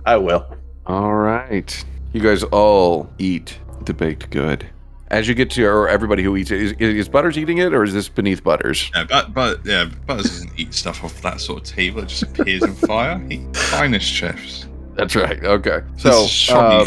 I 0.06 0.16
will. 0.16 0.46
All 0.86 1.14
right. 1.14 1.84
You 2.12 2.20
guys 2.20 2.44
all 2.44 3.10
eat 3.18 3.58
the 3.84 3.92
baked 3.92 4.30
good. 4.30 4.66
As 5.08 5.28
you 5.28 5.34
get 5.34 5.50
to, 5.50 5.64
or 5.66 5.88
everybody 5.88 6.22
who 6.22 6.36
eats 6.36 6.50
it, 6.50 6.60
is, 6.60 6.72
is 6.78 7.08
Butters 7.08 7.38
eating 7.38 7.58
it, 7.58 7.74
or 7.74 7.84
is 7.84 7.92
this 7.92 8.08
beneath 8.08 8.42
Butters? 8.42 8.90
Yeah, 8.94 9.04
but 9.04 9.34
but 9.34 9.64
yeah, 9.64 9.90
Butters 10.06 10.26
doesn't 10.26 10.52
eat 10.56 10.74
stuff 10.74 11.04
off 11.04 11.20
that 11.22 11.40
sort 11.40 11.60
of 11.60 11.76
table. 11.76 12.00
It 12.00 12.08
just 12.08 12.22
appears 12.22 12.62
in 12.62 12.74
fire. 12.74 13.18
He 13.28 13.46
finest 13.52 14.06
chefs. 14.06 14.66
That's 14.94 15.14
right. 15.14 15.42
Okay. 15.44 15.82
So 15.96 16.26
um, 16.56 16.86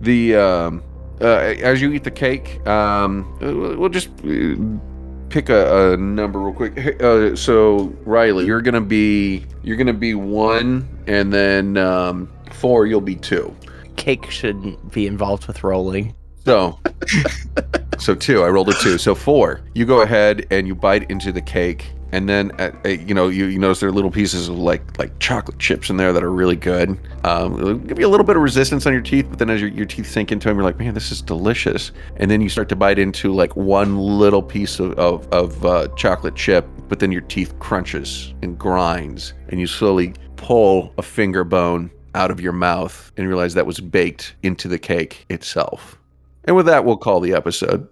the 0.00 0.36
um, 0.36 0.82
uh, 1.20 1.24
as 1.24 1.82
you 1.82 1.92
eat 1.92 2.04
the 2.04 2.10
cake, 2.10 2.66
um, 2.66 3.30
uh, 3.42 3.54
we'll 3.54 3.76
we'll 3.76 3.88
just 3.90 4.08
uh, 4.24 4.56
pick 5.28 5.48
a, 5.48 5.92
a 5.92 5.96
number 5.96 6.40
real 6.40 6.52
quick. 6.54 6.78
Hey, 6.78 6.96
Uh, 7.00 7.34
so 7.36 7.94
Riley, 8.04 8.46
you're 8.46 8.60
gonna 8.62 8.80
be 8.80 9.44
you're 9.62 9.76
gonna 9.76 9.92
be 9.92 10.14
one, 10.14 10.88
and 11.06 11.32
then 11.32 11.76
um, 11.76 12.28
four, 12.52 12.86
you'll 12.86 13.00
be 13.00 13.16
two. 13.16 13.54
Cake 13.96 14.30
shouldn't 14.30 14.92
be 14.92 15.06
involved 15.06 15.46
with 15.46 15.64
rolling. 15.64 16.14
So, 16.44 16.78
so 17.98 18.14
two. 18.14 18.42
I 18.42 18.48
rolled 18.48 18.68
a 18.68 18.74
two. 18.74 18.98
So 18.98 19.14
four. 19.14 19.62
You 19.74 19.84
go 19.84 20.02
ahead 20.02 20.46
and 20.50 20.66
you 20.66 20.74
bite 20.76 21.10
into 21.10 21.32
the 21.32 21.40
cake, 21.40 21.90
and 22.12 22.28
then 22.28 22.52
uh, 22.60 22.70
uh, 22.84 22.88
you 22.88 23.14
know 23.14 23.28
you, 23.28 23.46
you 23.46 23.58
notice 23.58 23.80
there 23.80 23.88
are 23.88 23.92
little 23.92 24.10
pieces 24.10 24.48
of 24.48 24.58
like 24.58 24.98
like 24.98 25.18
chocolate 25.18 25.58
chips 25.58 25.90
in 25.90 25.96
there 25.96 26.12
that 26.12 26.22
are 26.22 26.30
really 26.30 26.56
good. 26.56 26.98
Um, 27.24 27.58
it'll 27.58 27.74
give 27.74 27.98
you 27.98 28.06
a 28.06 28.08
little 28.08 28.26
bit 28.26 28.36
of 28.36 28.42
resistance 28.42 28.86
on 28.86 28.92
your 28.92 29.02
teeth, 29.02 29.26
but 29.28 29.38
then 29.38 29.50
as 29.50 29.60
your, 29.60 29.70
your 29.70 29.86
teeth 29.86 30.08
sink 30.08 30.30
into 30.30 30.48
them, 30.48 30.56
you're 30.56 30.64
like, 30.64 30.78
man, 30.78 30.94
this 30.94 31.10
is 31.10 31.20
delicious. 31.20 31.92
And 32.16 32.30
then 32.30 32.40
you 32.40 32.48
start 32.48 32.68
to 32.70 32.76
bite 32.76 32.98
into 32.98 33.32
like 33.32 33.56
one 33.56 33.98
little 33.98 34.42
piece 34.42 34.78
of 34.78 34.92
of, 34.98 35.28
of 35.32 35.64
uh, 35.64 35.88
chocolate 35.96 36.36
chip, 36.36 36.66
but 36.88 37.00
then 37.00 37.10
your 37.10 37.22
teeth 37.22 37.58
crunches 37.58 38.34
and 38.42 38.58
grinds, 38.58 39.34
and 39.48 39.60
you 39.60 39.66
slowly 39.66 40.14
pull 40.36 40.92
a 40.98 41.02
finger 41.02 41.44
bone 41.44 41.90
out 42.14 42.30
of 42.30 42.40
your 42.40 42.52
mouth 42.52 43.12
and 43.16 43.28
realize 43.28 43.54
that 43.54 43.66
was 43.66 43.80
baked 43.80 44.34
into 44.42 44.68
the 44.68 44.78
cake 44.78 45.26
itself. 45.28 45.98
And 46.44 46.54
with 46.54 46.66
that, 46.66 46.84
we'll 46.84 46.96
call 46.96 47.20
the 47.20 47.34
episode. 47.34 47.84